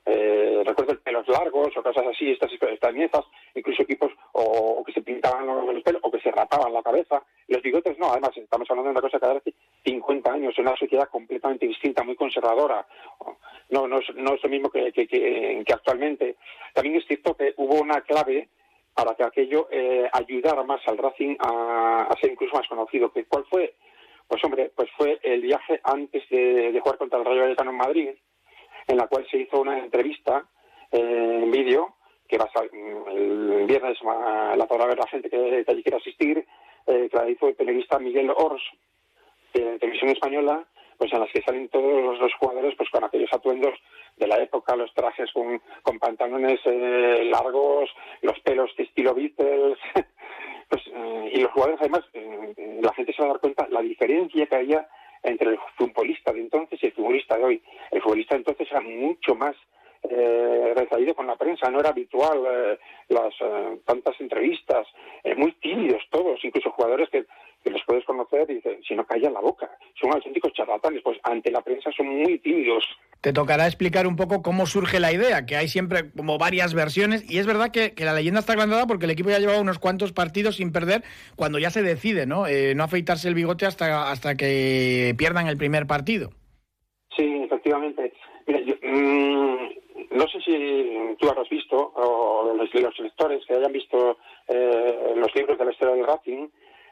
Eh, 0.04 0.64
recuerdo 0.66 1.00
pelos 1.00 1.28
largos 1.28 1.78
o 1.78 1.84
cosas 1.84 2.08
así, 2.08 2.32
estas 2.32 2.52
extrañezas, 2.52 3.24
incluso 3.54 3.84
equipos 3.84 4.12
o, 4.32 4.84
que 4.84 4.94
se 4.94 5.04
pintaban 5.04 5.46
los 5.46 5.84
pelos 5.84 6.02
o 6.04 6.10
que 6.10 6.20
se 6.22 6.32
rapaban 6.32 6.74
la 6.74 6.82
cabeza. 6.82 7.22
Los 7.48 7.62
bigotes 7.62 8.00
no, 8.00 8.10
además 8.10 8.36
estamos 8.36 8.68
hablando 8.72 8.90
de 8.90 8.94
una 8.94 9.02
cosa 9.02 9.20
que 9.20 9.28
hace 9.28 9.54
50 9.86 10.34
años, 10.34 10.58
en 10.58 10.68
una 10.68 10.76
sociedad 10.76 11.08
completamente 11.10 11.68
distinta, 11.68 12.04
muy 12.04 12.16
conservadora. 12.16 12.88
No, 13.70 13.88
no, 13.88 14.00
es, 14.00 14.10
lo 14.16 14.50
mismo 14.50 14.72
que 14.72 14.92
actualmente. 15.72 16.38
También 16.74 16.96
es 16.96 17.06
cierto 17.06 17.36
que 17.38 17.54
hubo 17.58 17.80
una 17.80 18.02
clave 18.02 18.50
para 18.94 19.16
que 19.16 19.24
aquello 19.24 19.68
eh, 19.72 20.08
ayudara 20.12 20.64
más 20.64 20.82
al 20.88 20.98
Racing 20.98 21.36
a, 21.40 22.08
ser 22.22 22.32
incluso 22.32 22.56
más 22.56 22.68
conocido. 22.68 23.12
¿Cuál 23.28 23.46
fue? 23.46 23.76
Pues 24.28 24.44
hombre, 24.44 24.72
pues 24.76 24.90
fue 24.98 25.20
el 25.24 25.42
viaje 25.42 25.80
antes 25.84 26.28
de, 26.30 26.80
jugar 26.80 26.98
contra 26.98 27.20
el 27.20 27.26
Rayo 27.26 27.42
Vallecano 27.42 27.72
en 27.72 27.78
Madrid, 27.78 28.10
en 28.88 28.98
la 28.98 29.08
cual 29.08 29.28
se 29.30 29.38
hizo 29.38 29.62
una 29.62 29.80
entrevista 29.80 30.46
eh, 30.92 31.40
en 31.44 31.52
vídeo, 31.52 31.96
que 32.28 32.38
va 32.38 32.46
a 32.46 33.12
el 33.12 33.66
viernes 33.68 33.98
la 34.02 34.66
podrá 34.68 34.88
ver 34.88 34.98
la 34.98 35.08
gente 35.08 35.30
que, 35.30 35.66
allí 35.68 35.84
quiera 35.84 35.98
asistir, 35.98 36.46
eh, 36.88 37.10
que 37.12 37.18
la 37.18 37.30
hizo 37.30 37.48
el 37.48 37.56
periodista 37.56 38.00
Miguel 38.00 38.32
Ors, 38.36 38.64
de 39.54 39.78
Televisión 39.78 40.10
Española, 40.12 40.66
pues 40.98 41.14
en 41.14 41.20
las 41.20 41.32
que 41.32 41.42
salen 41.42 41.70
todos 41.70 42.20
los 42.20 42.34
jugadores 42.36 42.76
pues 42.76 42.90
con 42.90 43.04
aquellos 43.04 43.32
atuendos 43.32 43.74
de 44.24 44.28
la 44.30 44.42
época, 44.42 44.76
los 44.76 44.94
trajes 44.94 45.30
con, 45.34 45.62
con 45.82 46.00
pantalones 46.00 46.60
eh, 46.66 47.28
largos, 47.30 47.90
los 48.22 48.40
pelos 48.40 48.74
de 48.78 48.84
estilo 48.84 49.14
Beatles, 49.14 49.78
pues, 50.70 50.82
eh, 50.88 51.32
y 51.34 51.42
los 51.42 51.52
jugadores 51.52 51.82
además, 51.82 52.04
eh, 52.14 52.80
la 52.82 52.94
gente 52.94 53.14
se 53.14 53.22
va 53.22 53.28
a 53.28 53.32
dar 53.34 53.42
cuenta 53.42 53.68
la 53.70 53.82
diferencia 53.82 54.46
que 54.46 54.56
había 54.56 54.88
entre 55.24 55.52
el 55.52 55.60
futbolista 55.78 56.32
de 56.32 56.40
entonces 56.40 56.82
y 56.82 56.86
el 56.86 56.94
futbolista 56.94 57.38
de 57.38 57.44
hoy. 57.44 57.64
El 57.92 58.02
futbolista 58.02 58.36
de 58.36 58.40
entonces 58.40 58.68
era 58.72 58.82
mucho 58.82 59.36
más 59.36 59.56
eh, 60.10 60.74
retraído 60.76 61.16
con 61.16 61.28
la 61.28 61.36
prensa, 61.36 61.70
no 61.70 61.80
era 61.80 61.90
habitual 61.90 62.44
eh, 62.46 62.80
las 63.10 63.34
tantas 63.86 64.20
entrevistas, 64.20 64.88
muy 65.38 65.52
tímidos 65.54 66.04
todos, 66.10 66.44
incluso 66.44 66.72
jugadores 66.72 67.10
que, 67.10 67.26
que 67.64 67.70
los 67.70 67.82
puedes 67.86 68.04
conocer 68.06 68.50
y 68.50 68.56
dicen, 68.56 68.84
si 68.84 68.96
no 68.96 69.06
callan 69.06 69.34
la 69.34 69.40
boca, 69.40 69.70
son 70.00 70.14
auténticos 70.14 70.54
charlatanes, 70.54 71.02
pues 71.02 71.20
ante 71.24 71.52
la 71.52 71.62
prensa 71.62 71.92
son 71.92 72.08
muy 72.08 72.40
tímidos. 72.40 72.86
Te 73.24 73.32
tocará 73.32 73.68
explicar 73.68 74.06
un 74.06 74.18
poco 74.18 74.42
cómo 74.42 74.66
surge 74.66 75.00
la 75.00 75.14
idea, 75.14 75.46
que 75.46 75.56
hay 75.56 75.70
siempre 75.70 76.12
como 76.12 76.38
varias 76.38 76.74
versiones, 76.74 77.24
y 77.32 77.38
es 77.38 77.48
verdad 77.48 77.72
que, 77.72 77.94
la 78.04 78.12
leyenda 78.12 78.42
está 78.42 78.52
agrandada 78.52 78.86
porque 78.86 79.06
el 79.06 79.12
equipo 79.12 79.30
ya 79.30 79.40
llevaba 79.40 79.62
unos 79.62 79.80
cuantos 79.80 80.12
partidos 80.12 80.58
sin 80.58 80.74
perder 80.74 81.04
cuando 81.38 81.58
ya 81.58 81.70
se 81.70 81.84
decide, 81.84 82.26
¿no? 82.26 82.48
Eh, 82.48 82.76
no 82.76 82.84
afeitarse 82.84 83.30
el 83.30 83.34
bigote 83.34 83.66
hasta, 83.66 84.12
hasta 84.12 84.36
que 84.36 85.16
pierdan 85.18 85.48
el 85.48 85.56
primer 85.56 85.88
partido. 85.88 86.32
Sí, 87.16 87.44
efectivamente. 87.46 88.12
Mira, 88.46 88.60
mm, 88.60 89.56
no 90.18 90.28
sé 90.28 90.42
si 90.42 91.16
tú 91.18 91.30
has 91.30 91.50
visto, 91.50 91.94
o 91.96 92.54
los, 92.58 92.74
los 92.74 93.00
lectores 93.00 93.42
que 93.48 93.54
hayan 93.54 93.72
visto 93.72 94.18
eh, 94.50 95.14
los 95.16 95.34
libros 95.34 95.58
de 95.58 95.64
la 95.64 95.72
historia 95.72 95.96
del 95.96 96.06
Racing, 96.06 96.50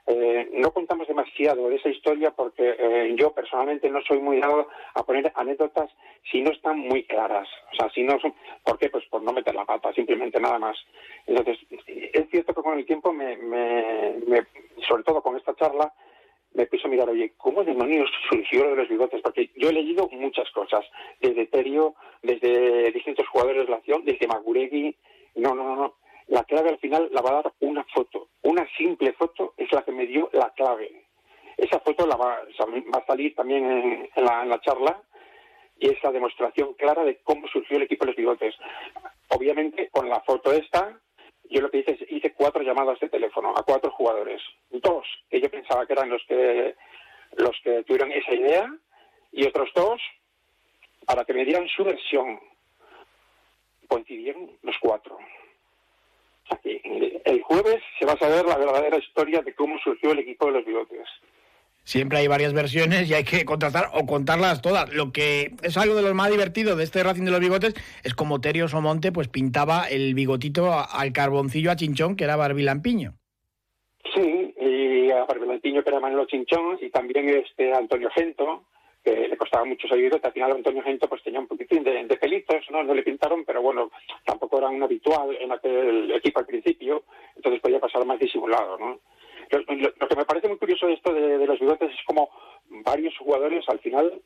eh, 0.08 0.50
no 0.54 0.72
contamos 0.72 1.10
de 1.38 1.76
esa 1.76 1.90
historia 1.90 2.32
porque 2.32 2.76
eh, 2.78 3.16
yo 3.18 3.32
personalmente 3.34 3.90
no 3.90 4.02
soy 4.02 4.20
muy 4.20 4.40
dado 4.40 4.68
a 4.94 5.04
poner 5.04 5.32
anécdotas 5.34 5.90
si 6.32 6.42
no 6.42 6.52
están 6.52 6.80
muy 6.80 7.04
claras. 7.06 7.48
O 7.74 7.76
sea, 7.76 7.90
si 7.90 8.04
no 8.04 8.20
son. 8.20 8.34
¿Por 8.64 8.78
qué? 8.78 8.90
Pues 8.90 9.06
por 9.06 9.24
no 9.24 9.34
meter 9.34 9.56
la 9.56 9.66
pata, 9.66 9.92
simplemente 9.94 10.40
nada 10.40 10.60
más. 10.60 10.78
Entonces, 11.26 11.58
es 11.88 12.30
cierto 12.30 12.54
que 12.54 12.62
con 12.62 12.78
el 12.78 12.86
tiempo, 12.86 13.12
me, 13.12 13.38
me, 13.38 14.46
sobre 14.88 15.04
todo 15.04 15.22
con 15.22 15.36
esta 15.36 15.56
charla, 15.56 15.92
me 16.54 16.68
puse 16.68 16.86
a 16.86 16.92
mirar, 16.92 17.10
oye, 17.10 17.34
¿cómo 17.38 17.64
demonios 17.64 18.10
surgió 18.30 18.66
lo 18.66 18.72
de 18.72 18.76
los 18.76 18.90
bigotes? 18.90 19.22
Porque 19.22 19.50
yo 19.56 19.70
he 19.70 19.74
leído 19.74 20.08
muchas 20.12 20.50
cosas, 20.52 20.86
desde 21.20 21.48
Terio, 21.48 21.96
desde 22.22 22.92
distintos 22.92 23.28
jugadores 23.30 23.66
de 23.66 23.72
la 23.72 23.78
acción, 23.78 24.06
desde 24.06 24.28
Maguregui. 24.28 24.96
No, 25.36 25.56
no, 25.56 25.64
no, 25.64 25.76
no 25.76 26.02
la 26.32 26.46
clave 26.46 26.70
al 26.70 26.80
final 26.80 27.10
la 27.12 27.22
va 27.22 27.30
a 27.32 27.42
dar 27.42 27.54
una 27.60 27.84
foto. 27.94 28.30
Una 28.44 28.66
simple 28.78 29.12
foto 29.14 29.54
es 29.58 29.72
la 29.74 29.84
que 29.84 29.92
me 29.92 30.08
dio 30.08 30.30
la 30.32 30.50
clave. 30.52 30.90
Esa 31.62 31.80
foto 31.80 32.08
la 32.08 32.16
va, 32.16 32.42
a 32.42 33.06
salir 33.06 33.36
también 33.36 34.10
en, 34.16 34.26
la, 34.26 34.60
charla 34.62 35.02
y 35.78 35.90
es 35.90 36.04
la 36.04 36.12
demostración 36.12 36.74
clara 36.74 37.04
de 37.04 37.22
cómo 37.24 37.48
surgió 37.48 37.78
el 37.78 37.84
equipo 37.84 38.04
de 38.04 38.12
los 38.12 38.18
bigotes. 38.18 38.56
Obviamente, 39.30 39.90
con 39.90 40.10
la 40.10 40.22
foto 40.22 40.52
esta, 40.52 41.00
yo 41.50 41.62
lo 41.62 41.70
que 41.70 41.80
hice 41.80 41.92
es 41.92 42.12
hice 42.12 42.34
cuatro 42.34 42.64
llamadas 42.64 43.00
de 43.00 43.10
teléfono 43.10 43.54
a 43.56 43.64
cuatro 43.64 43.92
jugadores. 43.92 44.42
Dos 44.72 45.06
que 45.30 45.40
yo 45.40 45.50
pensaba 45.50 45.86
que 45.86 45.94
eran 45.94 46.10
los 46.10 46.24
que, 46.28 46.76
los 47.38 47.56
que 47.64 47.84
tuvieron 47.84 48.12
esa 48.12 48.34
idea 48.34 48.68
y 49.32 49.46
otros 49.46 49.70
dos 49.76 50.02
para 51.06 51.26
que 51.26 51.34
me 51.34 51.46
dieran 51.46 51.68
su 51.68 51.84
versión. 51.84 52.40
Coincidieron 53.88 54.50
los 54.64 54.76
cuatro 54.80 55.20
el 57.32 57.42
jueves 57.44 57.82
se 58.00 58.06
va 58.06 58.14
a 58.14 58.18
saber 58.18 58.46
la 58.46 58.58
verdadera 58.58 58.98
historia 58.98 59.42
de 59.42 59.56
cómo 59.56 59.78
surgió 59.80 60.12
el 60.12 60.20
equipo 60.20 60.48
de 60.48 60.54
los 60.54 60.66
bigotes. 60.66 61.08
Siempre 61.84 62.20
hay 62.20 62.28
varias 62.28 62.54
versiones 62.54 63.10
y 63.10 63.14
hay 63.14 63.24
que 63.24 63.44
contratar 63.44 63.90
o 63.94 64.06
contarlas 64.06 64.62
todas. 64.62 64.94
Lo 64.94 65.12
que 65.12 65.52
es 65.64 65.78
algo 65.78 65.96
de 65.96 66.04
lo 66.04 66.14
más 66.14 66.30
divertido 66.30 66.76
de 66.76 66.84
este 66.84 67.04
Racing 67.04 67.26
de 67.26 67.32
los 67.32 67.40
Bigotes 67.40 67.74
es 68.04 68.14
como 68.14 68.40
Terio 68.40 68.68
Somonte 68.68 69.12
pues 69.12 69.28
pintaba 69.28 69.86
el 69.86 70.14
bigotito 70.14 70.72
al 70.72 71.12
carboncillo 71.12 71.72
a 71.72 71.76
Chinchón, 71.76 72.16
que 72.16 72.24
era 72.26 72.36
Barbilampiño. 72.36 73.16
Sí, 74.14 74.54
y 74.60 75.12
a 75.12 75.26
Barbilampiño 75.26 75.84
que 75.84 75.90
era 75.90 76.00
Manolo 76.00 76.26
Chinchón 76.26 76.78
y 76.82 76.90
también 76.90 77.30
este 77.30 77.74
Antonio 77.74 78.10
Gento, 78.12 78.66
que 79.04 79.28
le 79.28 79.38
costaba 79.38 79.66
mucho 79.66 79.88
seguir, 79.88 80.14
al 80.22 80.32
final 80.32 80.52
Antonio 80.52 80.84
Gento 80.84 81.10
pues 81.10 81.24
tenía 81.24 81.40
un 81.40 81.48
poquitín 81.48 81.84
de, 81.84 82.18
pelitos, 82.18 82.64
¿no? 82.70 82.84
No 82.84 82.94
le 82.94 83.02
pintaron, 83.04 83.44
pero 83.46 83.62
bueno, 83.62 83.90
tampoco 84.26 84.60
era 84.60 84.70
un 84.70 84.84
habitual 84.84 85.36
en 85.40 85.52
aquel 85.52 86.12
equipo 86.12 86.40
al 86.40 86.46
principio, 86.46 87.04
entonces 87.36 87.62
podía 87.62 87.80
pasar 87.80 88.06
más 88.06 88.20
disimulado, 88.20 88.78
¿no? 88.78 89.00
Lo, 89.52 90.08
que 90.08 90.16
me 90.16 90.26
parece 90.26 90.48
muy 90.48 90.58
curioso 90.58 90.88
de 90.88 90.94
esto 90.94 91.14
de, 91.14 91.46
los 91.46 91.60
bigotes 91.60 91.92
es 91.92 92.06
como 92.06 92.30
varios 92.70 93.18
jugadores 93.18 93.68
al 93.68 93.80
final 93.80 94.22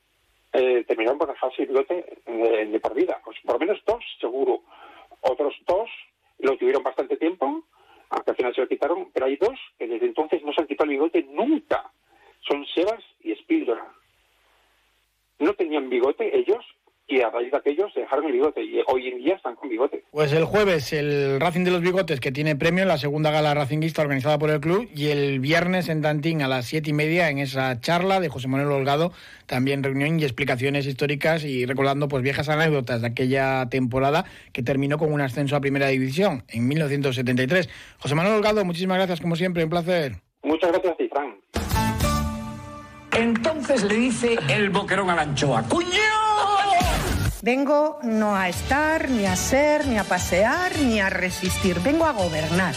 eh, 0.54 0.84
terminaron 0.88 1.18
por 1.18 1.30
dejarse 1.30 1.64
el 1.64 1.70
bigote 1.70 2.06
eh, 2.26 2.66
de 2.66 2.80
por 2.80 2.94
vida, 2.94 3.20
pues 3.24 3.38
por 3.44 3.56
lo 3.56 3.60
menos 3.60 3.84
dos 3.86 4.04
seguro, 4.20 4.62
otros 5.22 5.56
dos 5.68 5.90
lo 6.40 6.58
tuvieron 6.58 6.84
bastante 6.84 7.18
tiempo, 7.18 7.64
aunque 8.10 8.32
al 8.32 8.38
final 8.38 8.56
se 8.56 8.62
lo 8.62 8.68
quitaron, 8.68 9.12
pero 9.12 9.26
hay 9.26 9.36
dos 9.38 9.58
que 9.78 9.88
desde 9.88 10.06
entonces 10.06 10.44
no 10.44 10.54
se 10.54 10.62
han 10.62 10.68
quitado 10.68 10.86
el 10.86 10.98
bigote 10.98 11.24
nunca, 11.24 11.92
son 12.42 12.66
Sebas 12.68 13.04
y 13.22 13.34
Spildora 13.36 13.92
no 15.40 15.54
tenían 15.54 15.90
bigote 15.90 16.38
ellos 16.38 16.66
y 17.08 17.22
a 17.22 17.30
raíz 17.30 17.52
de 17.52 17.58
aquellos 17.58 17.94
dejaron 17.94 18.26
el 18.26 18.34
bigote 18.34 18.64
y 18.64 18.82
hoy 18.88 19.10
en 19.10 19.20
día 19.20 19.36
están 19.36 19.56
con 19.56 19.70
bigote. 19.70 20.04
Pues 20.12 20.34
el 20.34 20.46
jueves 20.46 20.92
el 20.92 21.40
Racing 21.40 21.64
de 21.64 21.72
los 21.72 21.82
Bigotes 21.82 22.20
que 22.20 22.32
tiene 22.32 22.56
premio 22.56 22.82
en 22.82 22.88
la 22.88 22.98
segunda 22.98 23.32
gala 23.32 23.54
racinguista 23.54 24.02
organizada 24.02 24.40
por 24.40 24.50
el 24.50 24.60
club 24.60 24.90
y 24.96 25.10
el 25.10 25.40
viernes 25.40 25.88
en 25.90 26.02
Tantín 26.02 26.42
a 26.42 26.48
las 26.48 26.66
siete 26.66 26.90
y 26.90 26.94
media 26.94 27.30
en 27.30 27.38
esa 27.38 27.80
charla 27.80 28.20
de 28.20 28.30
José 28.30 28.48
Manuel 28.48 28.72
Holgado 28.72 29.12
también 29.46 29.84
reunión 29.84 30.20
y 30.20 30.24
explicaciones 30.24 30.88
históricas 30.88 31.44
y 31.44 31.66
recordando 31.66 32.08
pues 32.08 32.24
viejas 32.24 32.50
anécdotas 32.50 33.02
de 33.02 33.08
aquella 33.08 33.68
temporada 33.70 34.26
que 34.52 34.64
terminó 34.64 34.98
con 34.98 35.14
un 35.14 35.22
ascenso 35.22 35.56
a 35.56 35.62
primera 35.62 35.88
división 35.88 36.44
en 36.48 36.68
1973. 36.68 37.70
José 38.00 38.16
Manuel 38.16 38.38
Holgado, 38.38 38.66
muchísimas 38.66 38.98
gracias 38.98 39.22
como 39.22 39.36
siempre, 39.36 39.64
un 39.64 39.70
placer. 39.70 40.14
Muchas 40.44 40.72
gracias 40.72 40.94
a 40.94 40.98
ti, 40.98 41.10
Fran. 41.10 41.36
Entonces 43.18 43.84
le 43.84 43.96
dice 43.96 44.38
el 44.50 44.70
boquerón 44.72 45.10
a 45.10 45.16
la 45.16 45.22
anchoa, 45.22 45.64
¡Cuño! 45.70 46.25
Vengo 47.46 48.00
no 48.02 48.36
a 48.36 48.50
estar, 48.50 49.08
ni 49.08 49.28
a 49.28 49.36
ser, 49.36 49.86
ni 49.86 50.00
a 50.00 50.04
pasear, 50.04 50.80
ni 50.80 51.00
a 51.00 51.12
resistir. 51.12 51.80
Vengo 51.80 52.06
a 52.06 52.12
gobernar. 52.12 52.74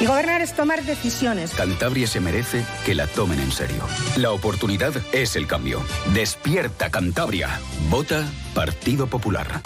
Y 0.00 0.06
gobernar 0.06 0.40
es 0.40 0.54
tomar 0.54 0.82
decisiones. 0.84 1.50
Cantabria 1.50 2.06
se 2.06 2.18
merece 2.18 2.64
que 2.86 2.94
la 2.94 3.06
tomen 3.06 3.40
en 3.40 3.52
serio. 3.52 3.86
La 4.16 4.30
oportunidad 4.30 4.94
es 5.12 5.36
el 5.36 5.46
cambio. 5.46 5.82
Despierta 6.14 6.90
Cantabria. 6.90 7.60
Vota 7.90 8.24
Partido 8.54 9.06
Popular. 9.06 9.60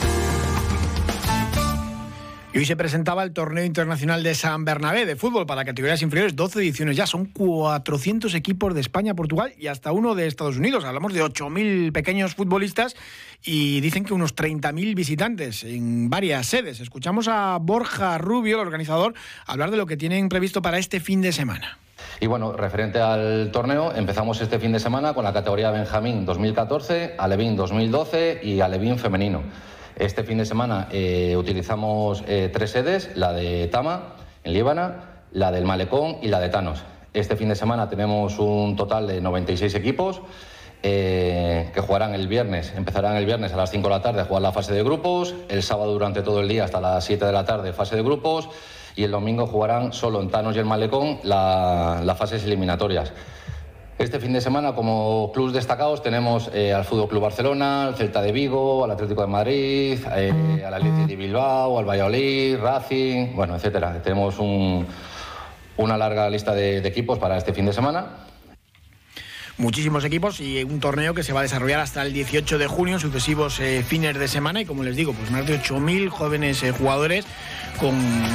Hoy 2.59 2.65
se 2.65 2.75
presentaba 2.75 3.23
el 3.23 3.33
torneo 3.33 3.63
internacional 3.63 4.25
de 4.25 4.35
San 4.35 4.65
Bernabé 4.65 5.07
de 5.07 5.15
fútbol 5.15 5.47
para 5.47 5.65
categorías 5.65 6.03
inferiores, 6.03 6.35
12 6.35 6.59
ediciones 6.59 6.97
ya, 6.97 7.07
son 7.07 7.27
400 7.27 8.35
equipos 8.35 8.75
de 8.75 8.81
España, 8.81 9.15
Portugal 9.15 9.53
y 9.57 9.69
hasta 9.69 9.93
uno 9.93 10.17
de 10.17 10.27
Estados 10.27 10.57
Unidos. 10.57 10.85
Hablamos 10.85 11.15
de 11.15 11.23
8.000 11.23 11.93
pequeños 11.93 12.35
futbolistas 12.35 12.97
y 13.45 13.81
dicen 13.81 14.05
que 14.05 14.13
unos 14.13 14.35
30.000 14.35 14.97
visitantes 14.97 15.63
en 15.63 16.11
varias 16.11 16.49
sedes. 16.49 16.81
Escuchamos 16.81 17.29
a 17.29 17.57
Borja 17.61 18.19
Rubio, 18.19 18.57
el 18.57 18.67
organizador, 18.67 19.15
hablar 19.47 19.71
de 19.71 19.77
lo 19.77 19.87
que 19.87 19.97
tienen 19.97 20.29
previsto 20.29 20.61
para 20.61 20.79
este 20.79 20.99
fin 20.99 21.23
de 21.23 21.31
semana. 21.31 21.79
Y 22.19 22.27
bueno, 22.27 22.55
referente 22.55 22.99
al 22.99 23.53
torneo, 23.53 23.95
empezamos 23.95 24.41
este 24.41 24.59
fin 24.59 24.73
de 24.73 24.81
semana 24.81 25.15
con 25.15 25.23
la 25.23 25.33
categoría 25.33 25.71
Benjamín 25.71 26.27
2014, 26.27 27.15
Alevín 27.19 27.55
2012 27.55 28.41
y 28.43 28.61
Alevín 28.61 28.99
femenino. 28.99 29.45
Este 29.99 30.23
fin 30.23 30.39
de 30.39 30.45
semana 30.45 30.87
eh, 30.93 31.35
utilizamos 31.37 32.23
eh, 32.29 32.51
tres 32.53 32.71
sedes, 32.71 33.11
la 33.17 33.33
de 33.33 33.67
Tama, 33.67 34.15
en 34.45 34.53
Líbana, 34.53 35.25
la 35.33 35.51
del 35.51 35.65
Malecón 35.65 36.19
y 36.23 36.29
la 36.29 36.39
de 36.39 36.51
Tanos. 36.51 36.85
Este 37.15 37.35
fin 37.35 37.49
de 37.49 37.57
semana 37.57 37.89
tenemos 37.89 38.39
un 38.39 38.77
total 38.77 39.09
de 39.09 39.21
96 39.21 39.75
equipos 39.75 40.21
eh, 40.85 41.73
que 41.75 41.81
jugarán 41.81 42.15
el 42.15 42.29
viernes, 42.29 42.73
empezarán 42.77 43.17
el 43.17 43.27
viernes 43.27 43.53
a 43.53 43.57
las 43.57 43.73
5 43.73 43.89
de 43.89 43.95
la 43.95 44.01
tarde 44.01 44.21
a 44.21 44.25
jugar 44.25 44.43
la 44.43 44.53
fase 44.53 44.73
de 44.73 44.85
grupos, 44.85 45.35
el 45.49 45.65
sábado 45.65 45.93
durante 45.93 46.23
todo 46.23 46.43
el 46.43 46.49
día 46.49 46.63
hasta 46.63 46.81
las 46.81 47.05
7 47.05 47.25
de 47.25 47.33
la 47.33 47.45
tarde 47.45 47.73
fase 47.73 47.97
de 47.97 48.03
grupos 48.05 48.49
y 48.95 49.03
el 49.03 49.11
domingo 49.11 49.49
jugarán 49.49 49.93
solo 49.93 50.23
en 50.23 50.31
Tanos 50.31 50.55
y 50.55 50.61
el 50.61 50.65
Malecón 50.65 51.19
las 51.25 52.17
fases 52.17 52.45
eliminatorias. 52.45 53.13
Este 53.99 54.21
fin 54.21 54.33
de 54.33 54.41
semana, 54.41 54.77
como 54.77 55.33
clubes 55.33 55.55
destacados, 55.55 56.05
tenemos 56.05 56.51
eh, 56.55 56.73
al 56.73 56.85
Fútbol 56.85 57.09
Club 57.09 57.23
Barcelona, 57.23 57.89
al 57.89 57.97
Celta 57.97 58.23
de 58.23 58.31
Vigo, 58.31 58.85
al 58.85 58.93
Atlético 58.93 59.23
de 59.23 59.27
Madrid, 59.27 59.99
eh, 60.15 60.63
al 60.65 60.73
Atlético 60.73 61.09
de 61.09 61.17
Bilbao, 61.17 61.77
al 61.81 61.85
Valladolid, 61.85 62.59
Racing, 62.59 63.35
bueno, 63.35 63.57
etcétera. 63.57 64.01
Tenemos 64.01 64.39
una 64.39 65.99
larga 65.99 66.31
lista 66.31 66.55
de 66.55 66.79
equipos 66.79 67.19
para 67.19 67.37
este 67.39 67.53
fin 67.53 67.67
de 67.67 67.73
semana 67.73 68.29
muchísimos 69.59 70.05
equipos 70.05 70.41
y 70.41 70.63
un 70.63 70.81
torneo 70.81 71.15
que 71.15 71.25
se 71.25 71.33
va 71.33 71.41
a 71.41 71.43
desarrollar 71.43 71.81
hasta 71.81 72.03
el 72.03 72.13
18 72.13 72.59
de 72.59 72.67
junio, 72.69 72.99
sucesivos 72.99 73.59
eh, 73.61 73.85
fines 73.87 74.17
de 74.17 74.29
semana 74.29 74.61
y 74.61 74.65
como 74.65 74.85
les 74.85 74.97
digo, 74.97 75.13
pues 75.13 75.31
más 75.31 75.47
de 75.47 75.61
8.000 75.61 76.09
jóvenes 76.09 76.63
eh, 76.63 76.71
jugadores 76.71 77.27
con 77.79 77.95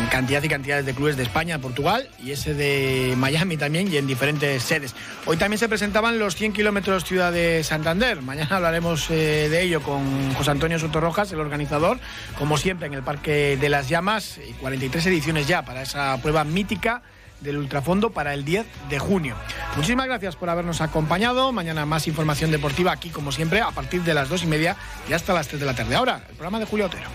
cantidad 0.09 0.43
y 0.43 0.47
cantidades 0.47 0.85
de 0.85 0.93
clubes 0.93 1.17
de 1.17 1.23
España, 1.23 1.59
Portugal 1.59 2.09
y 2.23 2.31
ese 2.31 2.53
de 2.53 3.15
Miami 3.17 3.57
también 3.57 3.91
y 3.91 3.97
en 3.97 4.05
diferentes 4.07 4.63
sedes. 4.63 4.95
Hoy 5.25 5.37
también 5.37 5.59
se 5.59 5.69
presentaban 5.69 6.19
los 6.19 6.35
100 6.35 6.53
kilómetros 6.53 7.05
Ciudad 7.05 7.31
de 7.31 7.63
Santander. 7.63 8.21
Mañana 8.21 8.57
hablaremos 8.57 9.09
eh, 9.09 9.47
de 9.49 9.61
ello 9.61 9.81
con 9.81 10.33
José 10.33 10.51
Antonio 10.51 10.77
Sotorrojas, 10.77 11.31
el 11.31 11.39
organizador, 11.39 11.99
como 12.37 12.57
siempre 12.57 12.87
en 12.87 12.93
el 12.93 13.03
Parque 13.03 13.57
de 13.59 13.69
las 13.69 13.87
Llamas, 13.89 14.39
43 14.59 15.05
ediciones 15.07 15.47
ya 15.47 15.63
para 15.63 15.83
esa 15.83 16.17
prueba 16.21 16.43
mítica 16.43 17.01
del 17.43 17.57
ultrafondo 17.57 18.11
para 18.11 18.33
el 18.33 18.45
10 18.45 18.65
de 18.89 18.99
junio. 18.99 19.35
Muchísimas 19.75 20.07
gracias 20.07 20.35
por 20.35 20.49
habernos 20.49 20.81
acompañado. 20.81 21.51
Mañana 21.51 21.85
más 21.85 22.07
información 22.07 22.51
deportiva 22.51 22.91
aquí, 22.91 23.09
como 23.09 23.31
siempre, 23.31 23.61
a 23.61 23.71
partir 23.71 24.03
de 24.03 24.13
las 24.13 24.29
dos 24.29 24.43
y 24.43 24.47
media 24.47 24.75
y 25.09 25.13
hasta 25.13 25.33
las 25.33 25.47
3 25.47 25.59
de 25.59 25.65
la 25.65 25.75
tarde. 25.75 25.95
Ahora, 25.95 26.21
el 26.29 26.35
programa 26.35 26.59
de 26.59 26.65
Julio 26.65 26.85
Otero. 26.87 27.09